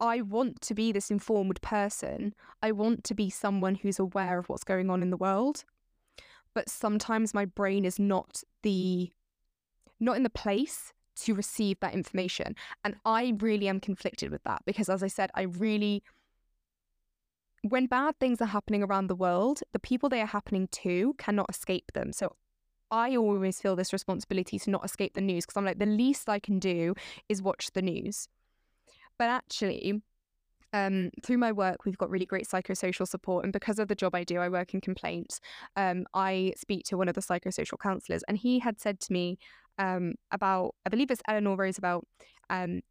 I 0.05 0.21
want 0.21 0.61
to 0.61 0.75
be 0.75 0.93
this 0.93 1.11
informed 1.11 1.63
person. 1.63 2.35
I 2.63 2.73
want 2.73 3.05
to 3.05 3.15
be 3.15 3.31
someone 3.31 3.77
who's 3.77 3.99
aware 3.99 4.39
of 4.39 4.51
what's 4.51 4.63
going 4.63 4.91
on 4.91 5.01
in 5.03 5.09
the 5.09 5.17
world. 5.17 5.65
But 6.55 6.69
sometimes 6.69 7.33
my 7.33 7.47
brain 7.47 7.87
is 7.87 7.99
not 7.99 8.43
the 8.63 9.13
not 9.99 10.19
in 10.19 10.23
the 10.23 10.29
place 10.29 10.93
to 11.23 11.35
receive 11.35 11.81
that 11.81 11.95
information. 11.95 12.55
And 12.85 12.97
I 13.07 13.33
really 13.39 13.67
am 13.67 13.81
conflicted 13.81 14.31
with 14.31 14.43
that 14.45 14.61
because 14.67 14.91
as 14.91 15.03
I 15.03 15.07
said, 15.07 15.31
I 15.35 15.43
really 15.43 16.03
when 17.63 17.87
bad 17.87 18.19
things 18.21 18.43
are 18.43 18.47
happening 18.47 18.83
around 18.83 19.07
the 19.07 19.15
world, 19.15 19.63
the 19.73 19.79
people 19.79 20.11
they 20.11 20.21
are 20.21 20.27
happening 20.27 20.69
to 20.83 21.15
cannot 21.17 21.49
escape 21.49 21.93
them. 21.95 22.13
So 22.13 22.37
I 22.91 23.17
always 23.17 23.59
feel 23.59 23.75
this 23.75 23.95
responsibility 23.95 24.59
to 24.59 24.71
not 24.71 24.85
escape 24.85 25.15
the 25.15 25.23
news 25.23 25.47
because 25.47 25.57
I'm 25.57 25.65
like, 25.65 25.79
the 25.79 25.87
least 25.87 26.29
I 26.29 26.41
can 26.41 26.59
do 26.59 26.95
is 27.31 27.41
watch 27.41 27.71
the 27.73 27.81
news. 27.81 28.29
But 29.19 29.29
actually, 29.29 30.03
um, 30.73 31.11
through 31.23 31.39
my 31.39 31.53
work, 31.53 31.85
we've 31.85 31.99
got 31.99 32.11
really 32.11 32.27
great 32.27 32.49
psychosocial 32.49 33.07
support. 33.07 33.45
And 33.45 33.53
because 33.53 33.79
of 33.79 33.89
the 33.89 33.95
job 33.95 34.15
I 34.15 34.25
do, 34.25 34.39
I 34.39 34.49
work 34.49 34.75
in 34.75 34.81
complaints. 34.81 35.41
Um, 35.77 36.05
I 36.15 36.53
speak 36.57 36.85
to 36.87 36.97
one 36.97 37.09
of 37.09 37.15
the 37.15 37.21
psychosocial 37.21 37.79
counselors, 37.81 38.25
and 38.29 38.37
he 38.37 38.59
had 38.59 38.81
said 38.81 39.01
to 39.01 39.13
me 39.13 39.39
um, 39.79 40.15
about, 40.31 40.75
I 40.85 40.89
believe 40.89 41.11
it's 41.11 41.23
Eleanor 41.29 41.57
Roosevelt, 41.57 42.07
um, 42.51 42.83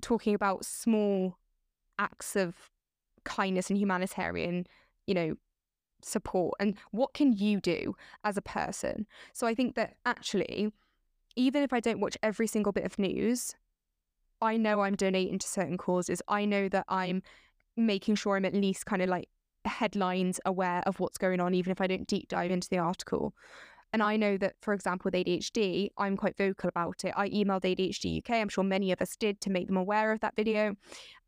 talking 0.00 0.34
about 0.34 0.64
small 0.64 1.36
acts 1.98 2.36
of 2.36 2.54
kindness 3.24 3.70
and 3.70 3.78
humanitarian, 3.78 4.66
you 5.06 5.14
know, 5.14 5.34
support 6.04 6.54
and 6.60 6.76
what 6.90 7.14
can 7.14 7.32
you 7.32 7.60
do 7.60 7.94
as 8.24 8.36
a 8.36 8.42
person 8.42 9.06
so 9.32 9.46
i 9.46 9.54
think 9.54 9.74
that 9.74 9.94
actually 10.04 10.72
even 11.36 11.62
if 11.62 11.72
i 11.72 11.80
don't 11.80 12.00
watch 12.00 12.16
every 12.22 12.46
single 12.46 12.72
bit 12.72 12.84
of 12.84 12.98
news 12.98 13.54
i 14.42 14.56
know 14.56 14.80
i'm 14.80 14.94
donating 14.94 15.38
to 15.38 15.48
certain 15.48 15.78
causes 15.78 16.20
i 16.28 16.44
know 16.44 16.68
that 16.68 16.84
i'm 16.88 17.22
making 17.76 18.14
sure 18.14 18.36
i'm 18.36 18.44
at 18.44 18.54
least 18.54 18.84
kind 18.84 19.00
of 19.00 19.08
like 19.08 19.28
headlines 19.64 20.40
aware 20.44 20.82
of 20.86 21.00
what's 21.00 21.18
going 21.18 21.40
on 21.40 21.54
even 21.54 21.70
if 21.70 21.80
i 21.80 21.86
don't 21.86 22.06
deep 22.06 22.28
dive 22.28 22.50
into 22.50 22.68
the 22.68 22.78
article 22.78 23.32
and 23.92 24.02
I 24.02 24.16
know 24.16 24.38
that, 24.38 24.54
for 24.62 24.72
example, 24.72 25.10
with 25.12 25.14
ADHD, 25.14 25.90
I'm 25.98 26.16
quite 26.16 26.36
vocal 26.38 26.68
about 26.68 27.04
it. 27.04 27.12
I 27.14 27.28
emailed 27.28 27.62
ADHD 27.62 28.18
UK, 28.18 28.36
I'm 28.36 28.48
sure 28.48 28.64
many 28.64 28.90
of 28.90 29.02
us 29.02 29.16
did, 29.16 29.40
to 29.42 29.50
make 29.50 29.66
them 29.66 29.76
aware 29.76 30.12
of 30.12 30.20
that 30.20 30.34
video. 30.34 30.74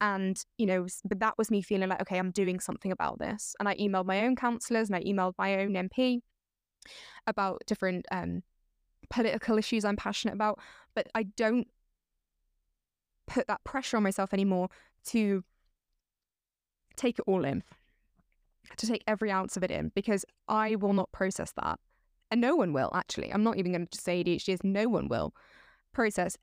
And, 0.00 0.42
you 0.56 0.64
know, 0.64 0.86
but 1.04 1.20
that 1.20 1.36
was 1.36 1.50
me 1.50 1.60
feeling 1.60 1.90
like, 1.90 2.00
okay, 2.00 2.18
I'm 2.18 2.30
doing 2.30 2.60
something 2.60 2.90
about 2.90 3.18
this. 3.18 3.54
And 3.60 3.68
I 3.68 3.74
emailed 3.76 4.06
my 4.06 4.24
own 4.24 4.34
counsellors 4.34 4.88
and 4.88 4.96
I 4.96 5.02
emailed 5.02 5.34
my 5.38 5.60
own 5.60 5.72
MP 5.74 6.20
about 7.26 7.62
different 7.66 8.06
um, 8.10 8.42
political 9.10 9.58
issues 9.58 9.84
I'm 9.84 9.96
passionate 9.96 10.34
about. 10.34 10.58
But 10.94 11.08
I 11.14 11.24
don't 11.24 11.68
put 13.26 13.46
that 13.46 13.64
pressure 13.64 13.96
on 13.96 14.02
myself 14.02 14.32
anymore 14.32 14.68
to 15.06 15.44
take 16.96 17.18
it 17.18 17.24
all 17.26 17.44
in, 17.44 17.62
to 18.76 18.86
take 18.86 19.02
every 19.06 19.30
ounce 19.30 19.56
of 19.56 19.62
it 19.62 19.70
in, 19.70 19.92
because 19.94 20.24
I 20.48 20.76
will 20.76 20.92
not 20.92 21.12
process 21.12 21.52
that 21.52 21.78
and 22.30 22.40
no 22.40 22.56
one 22.56 22.72
will 22.72 22.90
actually. 22.94 23.32
I'm 23.32 23.44
not 23.44 23.58
even 23.58 23.72
going 23.72 23.86
to 23.86 24.00
say 24.00 24.24
ADHD 24.24 24.54
is 24.54 24.64
no 24.64 24.88
one 24.88 25.06
will 25.06 25.32
process 25.92 26.36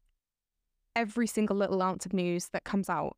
every 0.95 1.27
single 1.27 1.57
little 1.57 1.81
ounce 1.81 2.05
of 2.05 2.13
news 2.13 2.47
that 2.53 2.63
comes 2.63 2.89
out 2.89 3.17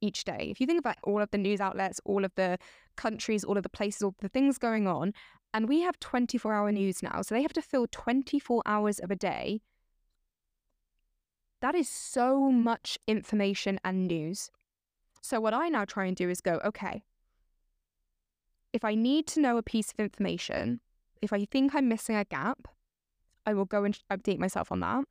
each 0.00 0.24
day. 0.24 0.48
If 0.50 0.60
you 0.60 0.66
think 0.66 0.80
about 0.80 0.96
all 1.04 1.20
of 1.20 1.30
the 1.30 1.38
news 1.38 1.60
outlets, 1.60 2.00
all 2.04 2.24
of 2.24 2.32
the 2.34 2.58
countries, 2.96 3.44
all 3.44 3.56
of 3.56 3.62
the 3.62 3.68
places, 3.68 4.02
all 4.02 4.14
the 4.20 4.28
things 4.28 4.58
going 4.58 4.88
on, 4.88 5.12
and 5.54 5.68
we 5.68 5.80
have 5.82 6.00
24 6.00 6.52
hour 6.52 6.72
news 6.72 7.02
now, 7.02 7.22
so 7.22 7.36
they 7.36 7.42
have 7.42 7.52
to 7.52 7.62
fill 7.62 7.86
24 7.90 8.62
hours 8.66 8.98
of 8.98 9.12
a 9.12 9.16
day. 9.16 9.60
That 11.60 11.74
is 11.74 11.88
so 11.88 12.50
much 12.50 12.98
information 13.06 13.80
and 13.84 14.06
news. 14.06 14.50
So, 15.20 15.40
what 15.40 15.54
I 15.54 15.68
now 15.68 15.84
try 15.84 16.06
and 16.06 16.16
do 16.16 16.30
is 16.30 16.40
go, 16.40 16.60
okay, 16.64 17.02
if 18.72 18.84
I 18.84 18.94
need 18.94 19.26
to 19.28 19.40
know 19.40 19.56
a 19.56 19.62
piece 19.62 19.90
of 19.90 19.98
information, 19.98 20.80
if 21.20 21.32
I 21.32 21.44
think 21.44 21.74
I'm 21.74 21.88
missing 21.88 22.14
a 22.14 22.24
gap, 22.24 22.68
I 23.44 23.54
will 23.54 23.64
go 23.64 23.84
and 23.84 23.98
update 24.10 24.38
myself 24.38 24.70
on 24.70 24.80
that. 24.80 25.04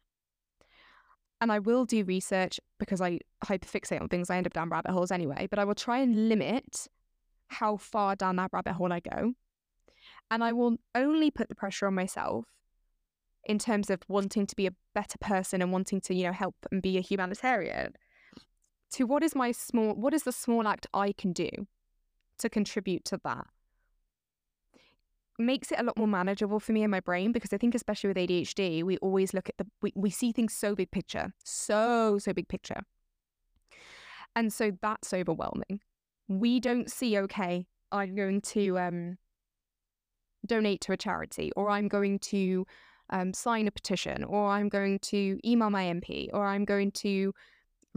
And 1.41 1.51
I 1.51 1.59
will 1.59 1.85
do 1.85 2.03
research 2.03 2.59
because 2.79 3.01
I 3.01 3.19
hyperfixate 3.43 4.01
on 4.01 4.07
things. 4.07 4.29
I 4.29 4.37
end 4.37 4.47
up 4.47 4.53
down 4.53 4.69
rabbit 4.69 4.91
holes 4.91 5.11
anyway, 5.11 5.47
but 5.49 5.59
I 5.59 5.65
will 5.65 5.75
try 5.75 5.99
and 5.99 6.29
limit 6.29 6.87
how 7.47 7.77
far 7.77 8.15
down 8.15 8.37
that 8.37 8.51
rabbit 8.53 8.73
hole 8.73 8.91
I 8.91 8.99
go. 8.99 9.33
And 10.31 10.43
I 10.43 10.51
will 10.51 10.77
only 10.95 11.29
put 11.29 11.49
the 11.49 11.55
pressure 11.55 11.87
on 11.87 11.93
myself 11.93 12.45
in 13.47 13.57
terms 13.59 13.89
of 13.89 14.01
wanting 14.07 14.45
to 14.45 14.55
be 14.55 14.67
a 14.67 14.73
better 14.93 15.17
person 15.19 15.61
and 15.61 15.71
wanting 15.71 16.01
to, 16.01 16.13
you 16.13 16.25
know, 16.25 16.33
help 16.33 16.55
and 16.71 16.81
be 16.81 16.97
a 16.97 17.01
humanitarian 17.01 17.93
to 18.91 19.05
what 19.05 19.23
is 19.23 19.35
my 19.35 19.51
small 19.51 19.93
what 19.95 20.13
is 20.13 20.23
the 20.23 20.31
small 20.31 20.67
act 20.67 20.87
I 20.93 21.11
can 21.11 21.33
do 21.33 21.49
to 22.39 22.49
contribute 22.49 23.03
to 23.05 23.19
that 23.23 23.47
makes 25.39 25.71
it 25.71 25.79
a 25.79 25.83
lot 25.83 25.97
more 25.97 26.07
manageable 26.07 26.59
for 26.59 26.71
me 26.71 26.83
in 26.83 26.89
my 26.89 26.99
brain 26.99 27.31
because 27.31 27.53
I 27.53 27.57
think 27.57 27.75
especially 27.75 28.07
with 28.07 28.17
ADHD, 28.17 28.83
we 28.83 28.97
always 28.97 29.33
look 29.33 29.49
at 29.49 29.57
the 29.57 29.67
we, 29.81 29.93
we 29.95 30.09
see 30.09 30.31
things 30.31 30.53
so 30.53 30.75
big 30.75 30.91
picture, 30.91 31.33
so 31.43 32.17
so 32.19 32.33
big 32.33 32.47
picture. 32.47 32.81
And 34.35 34.51
so 34.51 34.71
that's 34.81 35.13
overwhelming. 35.13 35.81
We 36.27 36.59
don't 36.59 36.91
see 36.91 37.17
okay, 37.19 37.67
I'm 37.91 38.15
going 38.15 38.41
to 38.41 38.79
um 38.79 39.17
donate 40.45 40.81
to 40.81 40.93
a 40.93 40.97
charity 40.97 41.51
or 41.55 41.69
I'm 41.69 41.87
going 41.87 42.19
to 42.19 42.65
um, 43.09 43.33
sign 43.33 43.67
a 43.67 43.71
petition 43.71 44.23
or 44.23 44.49
I'm 44.49 44.69
going 44.69 44.99
to 44.99 45.39
email 45.45 45.69
my 45.69 45.85
MP 45.85 46.29
or 46.33 46.45
I'm 46.45 46.65
going 46.65 46.91
to 46.91 47.33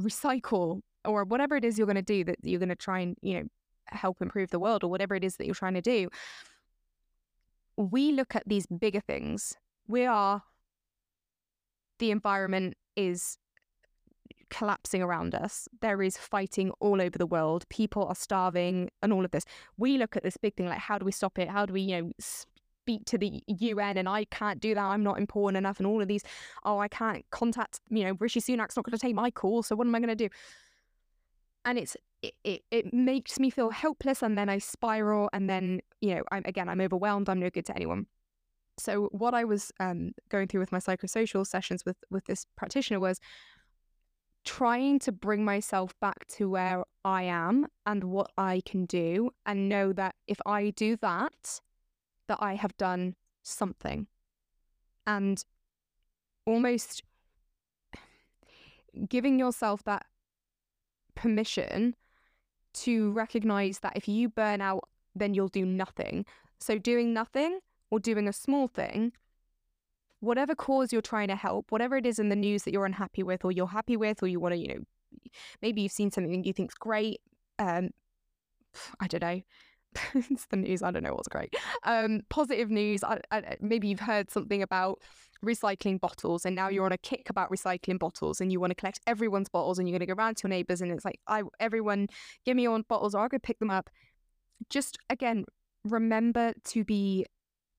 recycle 0.01 0.81
or 1.05 1.25
whatever 1.25 1.57
it 1.57 1.65
is 1.65 1.79
you're 1.79 1.87
going 1.87 1.97
to 1.97 2.03
do 2.03 2.25
that 2.25 2.37
you're 2.43 2.61
going 2.61 2.69
to 2.69 2.77
try 2.77 3.01
and, 3.01 3.17
you 3.23 3.35
know, 3.35 3.45
help 3.87 4.23
improve 4.23 4.51
the 4.51 4.61
world 4.61 4.85
or 4.85 4.89
whatever 4.89 5.15
it 5.15 5.25
is 5.25 5.37
that 5.37 5.47
you're 5.47 5.55
trying 5.55 5.75
to 5.75 5.81
do 5.81 6.09
we 7.81 8.13
look 8.13 8.35
at 8.35 8.43
these 8.47 8.67
bigger 8.67 9.01
things. 9.01 9.55
We 9.89 10.05
are, 10.05 10.43
the 11.99 12.11
environment 12.11 12.75
is 12.97 13.39
collapsing 14.51 15.03
around 15.03 15.35
us. 15.35 15.69
There 15.81 16.03
is 16.03 16.17
fighting 16.17 16.73
all 16.81 17.01
over 17.01 17.17
the 17.17 17.27
world. 17.27 17.69
People 17.69 18.05
are 18.07 18.15
starving 18.15 18.91
and 19.03 19.13
all 19.13 19.25
of 19.25 19.31
this. 19.31 19.45
We 19.77 19.97
look 19.97 20.17
at 20.17 20.23
this 20.23 20.37
big 20.37 20.57
thing 20.57 20.67
like, 20.67 20.79
how 20.79 20.99
do 20.99 21.05
we 21.05 21.13
stop 21.13 21.39
it? 21.39 21.49
How 21.49 21.67
do 21.67 21.73
we, 21.73 21.81
you 21.83 22.03
know, 22.03 22.13
speak 22.91 23.05
to 23.07 23.19
the 23.19 23.43
UN 23.47 23.97
and 23.97 24.09
I 24.09 24.25
can't 24.27 24.61
do 24.61 24.75
that. 24.75 24.83
I'm 24.83 25.05
not 25.05 25.19
important 25.19 25.59
enough. 25.59 25.79
And 25.79 25.87
all 25.87 26.03
of 26.03 26.09
these, 26.09 26.25
oh, 26.65 26.79
I 26.79 26.89
can't 26.89 27.25
contact, 27.31 27.81
you 27.89 28.05
know, 28.05 28.17
Rishi 28.19 28.41
Sunak's 28.41 28.77
not 28.77 28.85
going 28.85 28.99
to 28.99 28.99
take 28.99 29.15
my 29.15 29.31
call. 29.31 29.63
So 29.63 29.77
what 29.77 29.87
am 29.87 29.95
I 29.95 30.01
going 30.01 30.09
to 30.09 30.17
do? 30.17 30.29
And 31.65 31.79
it's 31.79 31.97
it, 32.23 32.35
it, 32.43 32.63
it 32.71 32.93
makes 32.93 33.39
me 33.39 33.49
feel 33.49 33.71
helpless 33.71 34.23
and 34.23 34.37
then 34.37 34.49
I 34.49 34.59
spiral 34.59 35.31
and 35.33 35.49
then, 35.49 35.81
you 36.01 36.17
know, 36.17 36.23
I'm 36.33 36.43
again, 36.47 36.69
I'm 36.69 36.81
overwhelmed. 36.81 37.29
I'm 37.29 37.39
no 37.39 37.51
good 37.51 37.67
to 37.67 37.77
anyone. 37.77 38.07
So 38.79 39.09
what 39.13 39.35
I 39.35 39.45
was 39.45 39.71
um, 39.79 40.13
going 40.29 40.49
through 40.49 40.61
with 40.61 40.73
my 40.73 40.79
psychosocial 40.79 41.47
sessions 41.47 41.85
with 41.85 41.99
with 42.11 42.25
this 42.25 42.45
practitioner 42.57 42.99
was 42.99 43.21
trying 44.45 44.99
to 44.99 45.13
bring 45.13 45.45
myself 45.45 45.95
back 46.01 46.27
to 46.27 46.49
where 46.49 46.83
I 47.05 47.23
am 47.25 47.67
and 47.87 48.05
what 48.05 48.31
I 48.37 48.63
can 48.65 48.87
do 48.87 49.31
and 49.47 49.69
know 49.69 49.93
that 49.93 50.15
if 50.27 50.39
I 50.45 50.71
do 50.71 50.97
that, 50.97 51.61
that 52.31 52.39
I 52.41 52.55
have 52.55 52.77
done 52.77 53.17
something. 53.43 54.07
And 55.05 55.45
almost 56.47 57.03
giving 59.09 59.37
yourself 59.37 59.83
that 59.83 60.07
permission 61.17 61.97
to 62.73 63.11
recognize 63.11 63.81
that 63.81 63.97
if 63.97 64.07
you 64.07 64.29
burn 64.29 64.61
out, 64.61 64.89
then 65.13 65.35
you'll 65.35 65.49
do 65.49 65.67
nothing. 65.67 66.25
So, 66.61 66.79
doing 66.79 67.13
nothing 67.13 67.59
or 67.91 67.99
doing 67.99 68.29
a 68.29 68.33
small 68.33 68.69
thing, 68.69 69.11
whatever 70.21 70.55
cause 70.55 70.93
you're 70.93 71.03
trying 71.03 71.29
to 71.29 71.37
help, 71.37 71.73
whatever 71.73 71.97
it 71.97 72.07
is 72.07 72.21
in 72.21 72.29
the 72.29 72.37
news 72.37 72.63
that 72.63 72.73
you're 72.73 72.87
unhappy 72.87 73.25
with 73.25 73.45
or 73.45 73.51
you're 73.51 73.67
happy 73.67 73.97
with, 73.97 74.23
or 74.23 74.29
you 74.29 74.39
want 74.39 74.55
to, 74.55 74.59
you 74.61 74.69
know, 74.69 74.85
maybe 75.63 75.83
you've 75.83 75.91
seen 75.91 76.13
something 76.13 76.45
you 76.45 76.53
think's 76.53 76.75
great. 76.75 77.21
Um, 77.59 77.91
I 79.01 79.09
don't 79.09 79.23
know. 79.23 79.43
it's 80.15 80.47
the 80.47 80.57
news. 80.57 80.83
I 80.83 80.91
don't 80.91 81.03
know 81.03 81.15
what's 81.15 81.29
great. 81.29 81.55
Um, 81.85 82.23
positive 82.29 82.71
news. 82.71 83.03
I, 83.05 83.21
I, 83.31 83.57
maybe 83.61 83.89
you've 83.89 84.01
heard 84.01 84.31
something 84.31 84.63
about 84.63 85.01
recycling 85.45 86.01
bottles 86.01 86.45
and 86.45 86.55
now 86.55 86.69
you're 86.69 86.85
on 86.85 86.93
a 86.93 86.99
kick 86.99 87.31
about 87.31 87.51
recycling 87.51 87.99
bottles 87.99 88.41
and 88.41 88.53
you 88.53 88.61
want 88.61 88.71
to 88.71 88.75
collect 88.75 89.01
everyone's 89.07 89.49
bottles 89.49 89.79
and 89.79 89.89
you're 89.89 89.99
going 89.99 90.07
to 90.07 90.15
go 90.15 90.19
around 90.19 90.37
to 90.37 90.47
your 90.47 90.51
neighbors 90.51 90.81
and 90.81 90.93
it's 90.93 91.05
like 91.05 91.19
I 91.27 91.43
everyone 91.59 92.09
give 92.45 92.57
me 92.57 92.65
your 92.65 92.83
bottles 92.83 93.15
or 93.15 93.23
I'll 93.23 93.29
go 93.29 93.39
pick 93.39 93.59
them 93.59 93.71
up 93.71 93.89
just 94.69 94.99
again 95.09 95.47
remember 95.85 96.53
to 96.65 96.85
be 96.85 97.25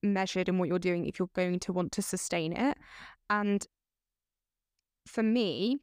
measured 0.02 0.50
in 0.50 0.58
what 0.58 0.67
you're 0.67 0.80
doing 0.80 1.06
if 1.06 1.19
you're 1.19 1.30
going 1.36 1.60
to 1.60 1.71
want 1.71 1.91
to 1.91 2.02
sustain 2.02 2.52
it 2.52 2.78
and 3.30 3.67
for 5.06 5.21
me 5.21 5.82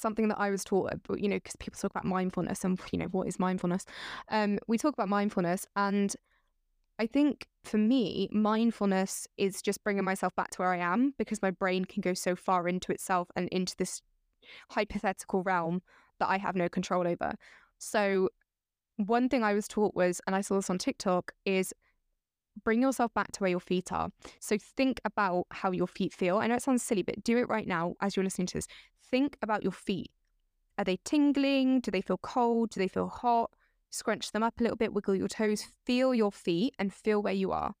something 0.00 0.28
that 0.28 0.38
I 0.38 0.50
was 0.50 0.64
taught, 0.64 0.92
you 1.16 1.28
know, 1.28 1.36
because 1.36 1.56
people 1.56 1.78
talk 1.78 1.90
about 1.90 2.04
mindfulness 2.04 2.64
and, 2.64 2.78
you 2.90 2.98
know, 2.98 3.06
what 3.06 3.28
is 3.28 3.38
mindfulness? 3.38 3.84
Um, 4.30 4.58
we 4.66 4.78
talk 4.78 4.94
about 4.94 5.08
mindfulness. 5.08 5.66
And 5.76 6.14
I 6.98 7.06
think 7.06 7.46
for 7.64 7.78
me, 7.78 8.28
mindfulness 8.32 9.26
is 9.36 9.62
just 9.62 9.82
bringing 9.82 10.04
myself 10.04 10.34
back 10.34 10.50
to 10.50 10.58
where 10.58 10.72
I 10.72 10.78
am 10.78 11.14
because 11.18 11.42
my 11.42 11.50
brain 11.50 11.84
can 11.84 12.00
go 12.00 12.14
so 12.14 12.36
far 12.36 12.68
into 12.68 12.92
itself 12.92 13.28
and 13.36 13.48
into 13.48 13.74
this 13.76 14.02
hypothetical 14.70 15.42
realm 15.42 15.82
that 16.18 16.28
I 16.28 16.38
have 16.38 16.56
no 16.56 16.68
control 16.68 17.06
over. 17.06 17.34
So, 17.78 18.28
one 18.96 19.28
thing 19.28 19.42
I 19.42 19.54
was 19.54 19.66
taught 19.66 19.94
was, 19.94 20.20
and 20.26 20.36
I 20.36 20.42
saw 20.42 20.56
this 20.56 20.70
on 20.70 20.78
TikTok, 20.78 21.32
is 21.44 21.72
bring 22.64 22.82
yourself 22.82 23.12
back 23.14 23.32
to 23.32 23.40
where 23.40 23.50
your 23.50 23.60
feet 23.60 23.92
are. 23.92 24.10
So 24.40 24.58
think 24.58 25.00
about 25.04 25.46
how 25.50 25.70
your 25.70 25.86
feet 25.86 26.12
feel. 26.12 26.38
I 26.38 26.46
know 26.46 26.56
it 26.56 26.62
sounds 26.62 26.82
silly, 26.82 27.02
but 27.02 27.24
do 27.24 27.38
it 27.38 27.48
right 27.48 27.66
now 27.66 27.94
as 28.00 28.16
you're 28.16 28.24
listening 28.24 28.46
to 28.48 28.58
this. 28.58 28.66
Think 29.12 29.36
about 29.42 29.62
your 29.62 29.72
feet. 29.72 30.10
Are 30.78 30.84
they 30.84 30.98
tingling? 31.04 31.80
Do 31.80 31.90
they 31.90 32.00
feel 32.00 32.16
cold? 32.16 32.70
Do 32.70 32.80
they 32.80 32.88
feel 32.88 33.08
hot? 33.08 33.50
Scrunch 33.90 34.32
them 34.32 34.42
up 34.42 34.58
a 34.58 34.62
little 34.62 34.76
bit, 34.76 34.94
wiggle 34.94 35.14
your 35.14 35.28
toes, 35.28 35.66
feel 35.84 36.14
your 36.14 36.32
feet 36.32 36.74
and 36.78 36.92
feel 36.94 37.22
where 37.22 37.34
you 37.34 37.52
are. 37.52 37.74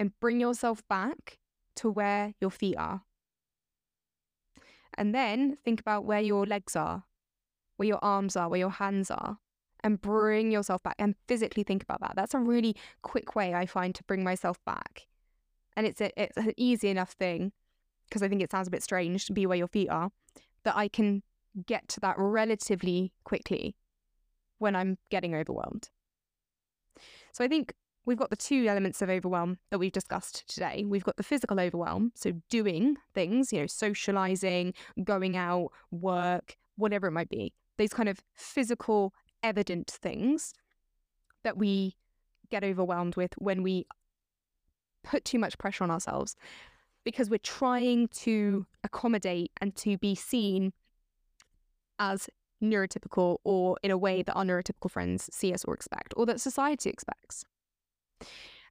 And 0.00 0.18
bring 0.18 0.40
yourself 0.40 0.82
back 0.88 1.38
to 1.76 1.88
where 1.88 2.34
your 2.40 2.50
feet 2.50 2.76
are. 2.76 3.02
And 4.94 5.14
then 5.14 5.56
think 5.64 5.80
about 5.80 6.04
where 6.04 6.20
your 6.20 6.44
legs 6.44 6.74
are, 6.74 7.04
where 7.76 7.86
your 7.86 8.00
arms 8.02 8.34
are, 8.34 8.48
where 8.48 8.58
your 8.58 8.70
hands 8.70 9.12
are 9.12 9.38
and 9.84 10.00
bring 10.00 10.50
yourself 10.50 10.82
back 10.82 10.96
and 10.98 11.14
physically 11.28 11.62
think 11.62 11.84
about 11.84 12.00
that. 12.00 12.14
That's 12.16 12.34
a 12.34 12.38
really 12.38 12.76
quick 13.02 13.36
way 13.36 13.54
I 13.54 13.66
find 13.66 13.94
to 13.94 14.04
bring 14.04 14.24
myself 14.24 14.58
back. 14.64 15.06
And 15.76 15.86
it's 15.86 16.00
a, 16.00 16.10
it's 16.20 16.36
an 16.36 16.52
easy 16.56 16.88
enough 16.88 17.12
thing 17.12 17.52
because 18.12 18.22
I 18.22 18.28
think 18.28 18.42
it 18.42 18.50
sounds 18.50 18.68
a 18.68 18.70
bit 18.70 18.82
strange 18.82 19.24
to 19.24 19.32
be 19.32 19.46
where 19.46 19.56
your 19.56 19.68
feet 19.68 19.88
are 19.88 20.10
that 20.64 20.76
I 20.76 20.86
can 20.86 21.22
get 21.66 21.88
to 21.88 22.00
that 22.00 22.16
relatively 22.18 23.14
quickly 23.24 23.74
when 24.58 24.76
I'm 24.76 24.98
getting 25.10 25.34
overwhelmed. 25.34 25.88
So 27.32 27.42
I 27.42 27.48
think 27.48 27.72
we've 28.04 28.18
got 28.18 28.28
the 28.28 28.36
two 28.36 28.66
elements 28.68 29.00
of 29.00 29.08
overwhelm 29.08 29.56
that 29.70 29.78
we've 29.78 29.92
discussed 29.92 30.46
today. 30.46 30.84
We've 30.86 31.04
got 31.04 31.16
the 31.16 31.22
physical 31.22 31.58
overwhelm, 31.58 32.12
so 32.14 32.32
doing 32.50 32.98
things, 33.14 33.50
you 33.50 33.60
know, 33.60 33.66
socializing, 33.66 34.74
going 35.02 35.34
out, 35.34 35.70
work, 35.90 36.58
whatever 36.76 37.06
it 37.06 37.12
might 37.12 37.30
be. 37.30 37.54
These 37.78 37.94
kind 37.94 38.10
of 38.10 38.20
physical 38.34 39.14
evident 39.42 39.90
things 39.90 40.52
that 41.44 41.56
we 41.56 41.96
get 42.50 42.62
overwhelmed 42.62 43.16
with 43.16 43.32
when 43.38 43.62
we 43.62 43.86
put 45.02 45.24
too 45.24 45.38
much 45.38 45.56
pressure 45.56 45.82
on 45.82 45.90
ourselves 45.90 46.36
because 47.04 47.30
we're 47.30 47.38
trying 47.38 48.08
to 48.08 48.66
accommodate 48.84 49.50
and 49.60 49.74
to 49.76 49.98
be 49.98 50.14
seen 50.14 50.72
as 51.98 52.28
neurotypical 52.62 53.38
or 53.44 53.76
in 53.82 53.90
a 53.90 53.98
way 53.98 54.22
that 54.22 54.34
our 54.34 54.44
neurotypical 54.44 54.90
friends 54.90 55.28
see 55.32 55.52
us 55.52 55.64
or 55.64 55.74
expect 55.74 56.14
or 56.16 56.26
that 56.26 56.40
society 56.40 56.88
expects. 56.90 57.44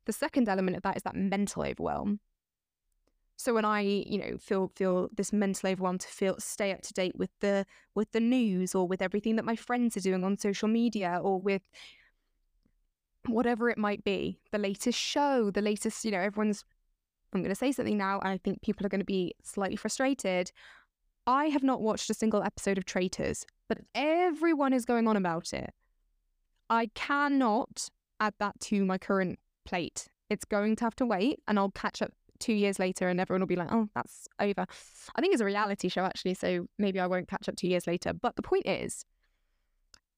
The 0.05 0.13
second 0.13 0.47
element 0.49 0.77
of 0.77 0.83
that 0.83 0.97
is 0.97 1.03
that 1.03 1.15
mental 1.15 1.63
overwhelm. 1.63 2.19
So 3.35 3.53
when 3.55 3.65
I, 3.65 3.81
you 3.81 4.19
know, 4.19 4.37
feel 4.37 4.71
feel 4.75 5.09
this 5.15 5.33
mental 5.33 5.69
overwhelm 5.69 5.97
to 5.97 6.07
feel 6.07 6.35
stay 6.39 6.71
up 6.71 6.81
to 6.83 6.93
date 6.93 7.15
with 7.17 7.31
the 7.39 7.65
with 7.95 8.11
the 8.11 8.19
news 8.19 8.75
or 8.75 8.87
with 8.87 9.01
everything 9.01 9.35
that 9.35 9.45
my 9.45 9.55
friends 9.55 9.97
are 9.97 10.01
doing 10.01 10.23
on 10.23 10.37
social 10.37 10.67
media 10.67 11.19
or 11.21 11.41
with 11.41 11.63
whatever 13.27 13.69
it 13.69 13.77
might 13.77 14.03
be, 14.03 14.39
the 14.51 14.57
latest 14.57 14.97
show, 14.97 15.51
the 15.51 15.61
latest, 15.61 16.03
you 16.05 16.11
know, 16.11 16.19
everyone's 16.19 16.63
I'm 17.33 17.41
going 17.41 17.49
to 17.49 17.55
say 17.55 17.71
something 17.71 17.97
now 17.97 18.19
and 18.19 18.29
I 18.29 18.37
think 18.37 18.61
people 18.61 18.85
are 18.85 18.89
going 18.89 18.99
to 18.99 19.05
be 19.05 19.33
slightly 19.43 19.75
frustrated. 19.75 20.51
I 21.27 21.45
have 21.45 21.63
not 21.63 21.81
watched 21.81 22.09
a 22.09 22.13
single 22.13 22.43
episode 22.43 22.77
of 22.77 22.85
Traitors, 22.85 23.45
but 23.69 23.79
everyone 23.95 24.73
is 24.73 24.85
going 24.85 25.07
on 25.07 25.15
about 25.15 25.53
it. 25.53 25.71
I 26.69 26.87
cannot 26.95 27.89
add 28.19 28.33
that 28.39 28.59
to 28.61 28.85
my 28.85 28.97
current 28.97 29.39
plate. 29.65 30.07
It's 30.29 30.45
going 30.45 30.75
to 30.77 30.83
have 30.83 30.95
to 30.97 31.05
wait 31.05 31.39
and 31.47 31.59
I'll 31.59 31.71
catch 31.71 32.01
up 32.01 32.11
two 32.39 32.53
years 32.53 32.79
later 32.79 33.07
and 33.07 33.19
everyone 33.19 33.41
will 33.41 33.47
be 33.47 33.55
like, 33.55 33.71
oh, 33.71 33.87
that's 33.93 34.27
over. 34.39 34.65
I 35.15 35.21
think 35.21 35.33
it's 35.33 35.41
a 35.41 35.45
reality 35.45 35.89
show 35.89 36.03
actually, 36.03 36.33
so 36.33 36.67
maybe 36.77 36.99
I 36.99 37.07
won't 37.07 37.27
catch 37.27 37.47
up 37.47 37.55
two 37.55 37.67
years 37.67 37.87
later. 37.87 38.13
But 38.13 38.35
the 38.35 38.41
point 38.41 38.65
is, 38.65 39.05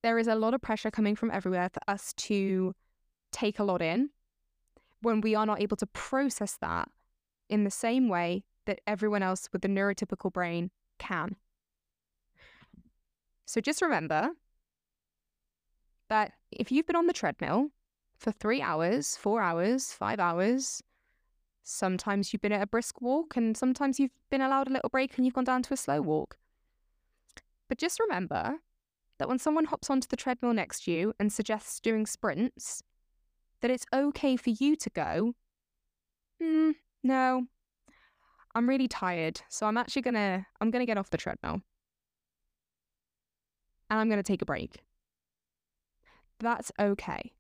there 0.02 0.18
is 0.18 0.28
a 0.28 0.36
lot 0.36 0.54
of 0.54 0.62
pressure 0.62 0.92
coming 0.92 1.16
from 1.16 1.32
everywhere 1.32 1.70
for 1.70 1.82
us 1.88 2.14
to 2.14 2.74
take 3.32 3.60
a 3.60 3.64
lot 3.64 3.82
in 3.82 4.10
when 5.02 5.22
we 5.22 5.36
are 5.36 5.46
not 5.46 5.62
able 5.62 5.78
to 5.78 5.86
process 5.88 6.58
that 6.62 6.88
in 7.50 7.64
the 7.64 7.72
same 7.72 8.10
way 8.10 8.44
that 8.66 8.82
everyone 8.88 9.24
else 9.24 9.50
with 9.52 9.62
the 9.62 9.68
neurotypical 9.68 10.32
brain 10.32 10.72
can. 11.00 11.36
So 13.46 13.62
just 13.62 13.82
remember 13.82 14.32
that 16.10 16.34
if 16.52 16.72
you've 16.72 16.88
been 16.88 16.96
on 16.96 17.08
the 17.08 17.14
treadmill 17.14 17.70
for 18.18 18.32
three 18.32 18.62
hours, 18.62 19.18
four 19.18 19.42
hours, 19.42 19.92
five 19.92 20.20
hours, 20.20 20.82
Sometimes 21.64 22.34
you've 22.34 22.42
been 22.42 22.52
at 22.52 22.62
a 22.62 22.68
brisk 22.68 23.02
walk, 23.02 23.38
and 23.38 23.56
sometimes 23.56 24.00
you've 24.00 24.12
been 24.30 24.42
allowed 24.42 24.68
a 24.68 24.74
little 24.74 24.90
break 24.90 25.16
and 25.18 25.26
you've 25.26 25.34
gone 25.34 25.46
down 25.46 25.64
to 25.64 25.74
a 25.74 25.78
slow 25.78 26.02
walk. 26.02 26.38
But 27.70 27.78
just 27.78 28.02
remember 28.02 28.58
that 29.18 29.30
when 29.30 29.40
someone 29.40 29.66
hops 29.66 29.90
onto 29.90 30.08
the 30.08 30.18
treadmill 30.18 30.54
next 30.54 30.84
to 30.84 30.92
you 30.92 31.14
and 31.20 31.32
suggests 31.32 31.80
doing 31.80 32.06
sprints, 32.06 32.84
that 33.62 33.72
it's 33.72 33.86
okay 33.94 34.36
for 34.36 34.50
you 34.50 34.76
to 34.76 34.90
go, 34.90 35.36
hmm, 36.42 36.72
no, 37.04 37.48
I'm 38.56 38.70
really 38.70 38.88
tired, 38.88 39.42
so 39.50 39.66
I'm 39.66 39.78
actually 39.78 40.04
gonna 40.04 40.46
I'm 40.62 40.72
gonna 40.72 40.86
get 40.86 40.98
off 40.98 41.10
the 41.10 41.18
treadmill. 41.18 41.62
And 43.90 44.00
I'm 44.00 44.10
gonna 44.10 44.24
take 44.24 44.42
a 44.42 44.46
break. 44.46 44.84
That's 46.40 46.72
okay. 46.80 47.34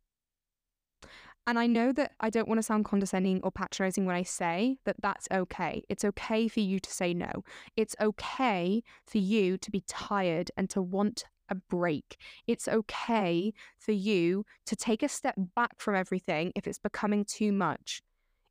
And 1.45 1.60
I 1.60 1.67
know 1.67 1.91
that 1.91 2.13
I 2.21 2.30
don't 2.30 2.47
want 2.47 2.60
to 2.60 2.63
sound 2.63 2.86
condescending 2.86 3.41
or 3.43 3.52
patronizing 3.52 4.06
when 4.06 4.15
I 4.15 4.23
say 4.23 4.78
that 4.86 4.95
that's 5.02 5.28
okay. 5.32 5.84
It's 5.89 6.06
okay 6.06 6.47
for 6.47 6.62
you 6.62 6.80
to 6.80 6.89
say 6.89 7.13
no. 7.13 7.43
It's 7.76 7.95
okay 7.99 8.82
for 9.06 9.17
you 9.17 9.58
to 9.58 9.69
be 9.69 9.84
tired 9.86 10.52
and 10.56 10.69
to 10.69 10.82
want 10.82 11.26
a 11.49 11.56
break. 11.56 12.17
It's 12.47 12.69
okay 12.69 13.54
for 13.78 13.91
you 13.91 14.45
to 14.65 14.76
take 14.76 15.04
a 15.04 15.10
step 15.10 15.36
back 15.38 15.82
from 15.82 15.95
everything 15.95 16.54
if 16.56 16.65
it's 16.65 16.80
becoming 16.80 17.26
too 17.26 17.52
much. 17.52 18.02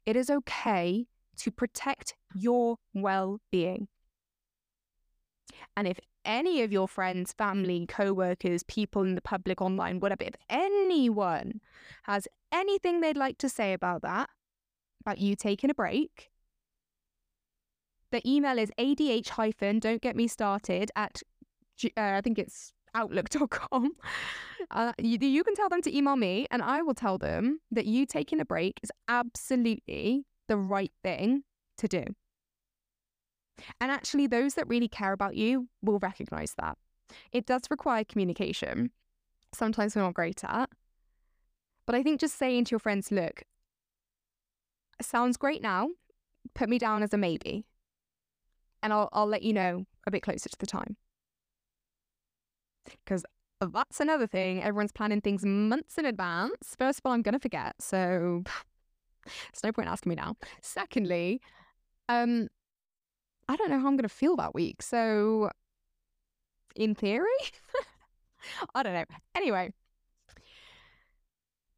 It 0.05 0.17
is 0.17 0.31
okay 0.31 1.07
to 1.39 1.51
protect 1.51 2.15
your 2.35 2.77
well 2.95 3.41
being. 3.51 3.89
And 5.77 5.87
if 5.87 5.99
any 6.25 6.63
of 6.63 6.73
your 6.73 6.89
friends, 6.89 7.33
family, 7.33 7.87
co 7.87 8.13
workers, 8.13 8.63
people 8.63 9.03
in 9.03 9.15
the 9.15 9.23
public, 9.23 9.61
online, 9.61 10.01
whatever, 10.01 10.25
if 10.25 10.35
anyone 10.49 11.61
has 12.05 12.29
anything 12.53 13.01
they'd 13.01 13.17
like 13.17 13.39
to 13.39 13.49
say 13.49 13.73
about 13.73 14.03
that, 14.03 14.29
about 15.01 15.19
you 15.19 15.35
taking 15.35 15.71
a 15.71 15.75
break, 15.75 16.31
the 18.11 18.23
email 18.29 18.59
is 18.59 18.71
adh 18.79 19.29
hyphen, 19.31 19.79
don't 19.79 20.03
get 20.03 20.17
me 20.17 20.29
started, 20.29 20.91
at, 20.95 21.23
uh, 21.85 21.89
I 21.97 22.21
think 22.21 22.39
it's 22.39 22.73
outlook.com. 22.95 23.93
Uh, 24.71 24.93
you, 24.97 25.19
you 25.21 25.43
can 25.43 25.57
tell 25.57 25.69
them 25.69 25.83
to 25.83 25.95
email 25.95 26.15
me, 26.15 26.47
and 26.51 26.63
I 26.63 26.83
will 26.83 26.95
tell 26.95 27.19
them 27.19 27.59
that 27.73 27.85
you 27.85 28.07
taking 28.07 28.41
a 28.41 28.45
break 28.45 28.79
is 28.83 28.93
absolutely 29.09 30.25
the 30.47 30.57
right 30.57 30.93
thing 31.03 31.43
to 31.79 31.89
do. 31.89 32.05
And 33.81 33.91
actually, 33.91 34.29
those 34.29 34.55
that 34.55 34.69
really 34.69 34.89
care 34.89 35.13
about 35.13 35.37
you 35.37 35.69
will 35.83 35.99
recognize 35.99 36.55
that. 36.59 36.79
It 37.33 37.45
does 37.45 37.63
require 37.71 38.05
communication. 38.05 38.93
Sometimes 39.53 39.95
we're 39.95 40.03
not 40.03 40.15
great 40.15 40.43
at. 40.45 40.71
But 41.87 41.95
I 41.95 42.03
think 42.03 42.21
just 42.21 42.39
saying 42.39 42.67
to 42.67 42.71
your 42.71 42.79
friends, 42.79 43.11
look, 43.11 43.43
sounds 45.01 45.37
great 45.37 45.63
now. 45.63 45.89
Put 46.55 46.69
me 46.69 46.79
down 46.79 47.03
as 47.03 47.13
a 47.13 47.19
maybe. 47.19 47.65
And 48.83 48.93
I'll, 48.93 49.09
I'll 49.13 49.27
let 49.27 49.43
you 49.43 49.53
know 49.53 49.87
a 50.07 50.11
bit 50.11 50.23
closer 50.23 50.49
to 50.49 50.59
the 50.59 50.67
time. 50.67 50.97
Because 52.85 53.25
that's 53.61 54.01
another 54.01 54.27
thing. 54.27 54.63
Everyone's 54.63 54.93
planning 54.93 55.21
things 55.21 55.45
months 55.45 55.99
in 55.99 56.07
advance. 56.07 56.75
First 56.79 57.01
of 57.01 57.07
all, 57.07 57.13
I'm 57.13 57.23
going 57.23 57.35
to 57.35 57.39
forget. 57.39 57.75
So 57.81 58.43
there's 59.25 59.65
no 59.65 59.73
point 59.73 59.89
asking 59.89 60.11
me 60.11 60.17
now. 60.17 60.37
Secondly, 60.61 61.41
um, 62.09 62.49
I 63.49 63.57
don't 63.57 63.71
know 63.71 63.79
how 63.79 63.89
I'm 63.89 63.97
going 63.97 64.03
to 64.03 64.09
feel 64.09 64.37
that 64.37 64.55
week. 64.55 64.83
So, 64.83 65.51
in 66.75 66.95
theory, 66.95 67.27
I 68.75 68.83
don't 68.83 68.95
know. 68.95 69.05
Anyway, 69.35 69.73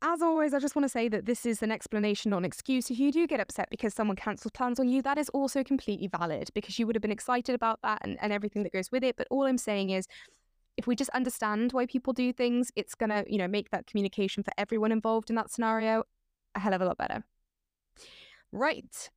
as 0.02 0.22
always, 0.22 0.52
I 0.52 0.58
just 0.58 0.76
want 0.76 0.84
to 0.84 0.88
say 0.90 1.08
that 1.08 1.24
this 1.24 1.46
is 1.46 1.62
an 1.62 1.72
explanation, 1.72 2.30
not 2.30 2.38
an 2.38 2.44
excuse. 2.44 2.90
If 2.90 2.98
you 2.98 3.10
do 3.10 3.26
get 3.26 3.40
upset 3.40 3.70
because 3.70 3.94
someone 3.94 4.16
cancels 4.16 4.52
plans 4.52 4.78
on 4.78 4.88
you, 4.88 5.02
that 5.02 5.18
is 5.18 5.28
also 5.30 5.64
completely 5.64 6.08
valid 6.08 6.50
because 6.54 6.78
you 6.78 6.86
would 6.86 6.94
have 6.94 7.02
been 7.02 7.10
excited 7.10 7.54
about 7.54 7.80
that 7.82 7.98
and, 8.02 8.18
and 8.20 8.32
everything 8.32 8.62
that 8.64 8.72
goes 8.72 8.92
with 8.92 9.02
it. 9.02 9.16
But 9.16 9.26
all 9.30 9.44
I'm 9.44 9.58
saying 9.58 9.90
is, 9.90 10.06
if 10.76 10.86
we 10.86 10.96
just 10.96 11.10
understand 11.10 11.72
why 11.72 11.86
people 11.86 12.12
do 12.12 12.32
things, 12.32 12.70
it's 12.76 12.94
going 12.94 13.10
to, 13.10 13.24
you 13.28 13.38
know, 13.38 13.48
make 13.48 13.70
that 13.70 13.86
communication 13.86 14.42
for 14.42 14.52
everyone 14.58 14.92
involved 14.92 15.30
in 15.30 15.36
that 15.36 15.50
scenario 15.50 16.04
a 16.54 16.60
hell 16.60 16.74
of 16.74 16.80
a 16.80 16.84
lot 16.84 16.98
better. 16.98 17.24
Right. 18.52 19.10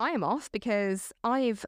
I 0.00 0.10
am 0.10 0.24
off 0.24 0.50
because 0.52 1.12
I've 1.24 1.64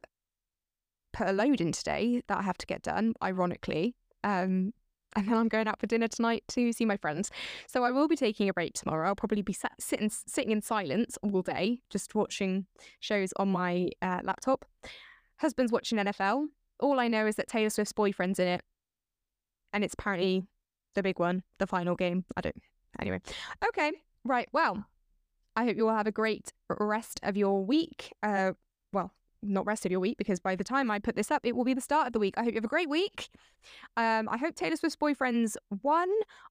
put 1.13 1.27
a 1.27 1.33
load 1.33 1.61
in 1.61 1.71
today 1.71 2.21
that 2.27 2.37
I 2.37 2.41
have 2.41 2.57
to 2.59 2.65
get 2.65 2.81
done, 2.81 3.13
ironically. 3.21 3.95
Um, 4.23 4.73
and 5.15 5.27
then 5.27 5.33
I'm 5.35 5.49
going 5.49 5.67
out 5.67 5.79
for 5.79 5.87
dinner 5.87 6.07
tonight 6.07 6.43
to 6.49 6.71
see 6.71 6.85
my 6.85 6.95
friends. 6.95 7.31
So 7.67 7.83
I 7.83 7.91
will 7.91 8.07
be 8.07 8.15
taking 8.15 8.47
a 8.47 8.53
break 8.53 8.73
tomorrow. 8.73 9.09
I'll 9.09 9.15
probably 9.15 9.41
be 9.41 9.53
sat, 9.53 9.73
sitting 9.79 10.09
sitting 10.09 10.51
in 10.51 10.61
silence 10.61 11.17
all 11.21 11.41
day, 11.41 11.81
just 11.89 12.15
watching 12.15 12.65
shows 13.01 13.33
on 13.35 13.49
my 13.49 13.89
uh, 14.01 14.19
laptop. 14.23 14.65
Husband's 15.37 15.71
watching 15.71 15.97
NFL. 15.97 16.45
All 16.79 16.99
I 16.99 17.09
know 17.09 17.27
is 17.27 17.35
that 17.35 17.49
Taylor 17.49 17.69
Swift's 17.69 17.93
boyfriend's 17.93 18.39
in 18.39 18.47
it, 18.47 18.61
and 19.73 19.83
it's 19.83 19.93
apparently 19.93 20.43
the 20.95 21.03
big 21.03 21.19
one, 21.19 21.43
the 21.59 21.67
final 21.67 21.95
game. 21.95 22.25
I 22.35 22.41
don't. 22.41 22.61
Anyway, 22.99 23.21
okay, 23.69 23.91
right. 24.23 24.49
Well, 24.51 24.85
I 25.55 25.65
hope 25.65 25.77
you 25.77 25.87
all 25.87 25.95
have 25.95 26.07
a 26.07 26.11
great 26.11 26.51
rest 26.69 27.19
of 27.23 27.37
your 27.37 27.65
week. 27.65 28.13
Uh, 28.23 28.53
well, 28.93 29.11
not 29.43 29.65
rest 29.65 29.85
of 29.85 29.91
your 29.91 29.99
week 29.99 30.17
because 30.17 30.39
by 30.39 30.55
the 30.55 30.63
time 30.63 30.91
I 30.91 30.99
put 30.99 31.15
this 31.15 31.31
up, 31.31 31.41
it 31.45 31.55
will 31.55 31.63
be 31.63 31.73
the 31.73 31.81
start 31.81 32.07
of 32.07 32.13
the 32.13 32.19
week. 32.19 32.35
I 32.37 32.43
hope 32.43 32.51
you 32.51 32.57
have 32.57 32.63
a 32.63 32.69
great 32.69 32.89
week. 32.89 33.29
Um, 33.97 34.29
I 34.29 34.37
hope 34.37 34.55
Taylor 34.55 34.75
Swift's 34.75 34.95
boyfriend's 34.95 35.57
won. 35.81 36.09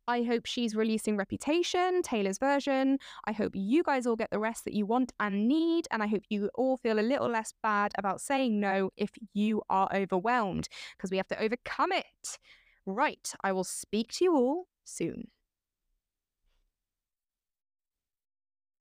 I 0.09 0.22
hope 0.22 0.46
she's 0.46 0.74
releasing 0.74 1.16
Reputation, 1.16 2.02
Taylor's 2.02 2.38
version. 2.38 2.98
I 3.26 3.33
hope 3.33 3.52
you 3.54 3.83
guys 3.83 4.06
all 4.06 4.16
get 4.16 4.30
the 4.30 4.38
rest 4.38 4.64
that 4.64 4.74
you 4.74 4.87
want 4.87 5.12
and 5.20 5.46
need. 5.46 5.87
And 5.90 6.02
I 6.02 6.06
hope 6.09 6.22
you 6.28 6.50
all 6.54 6.76
feel 6.78 6.98
a 6.98 7.02
little 7.02 7.28
less 7.28 7.52
bad 7.62 7.92
about 7.96 8.20
saying 8.20 8.59
no 8.59 8.90
if 8.96 9.11
you 9.35 9.62
are 9.70 9.88
overwhelmed 9.94 10.68
because 10.96 11.11
we 11.11 11.16
have 11.16 11.28
to 11.28 11.40
overcome 11.40 11.92
it. 11.92 12.38
Right. 12.87 13.33
I 13.43 13.53
will 13.53 13.64
speak 13.64 14.12
to 14.14 14.25
you 14.25 14.35
all 14.35 14.69
soon. 14.85 15.29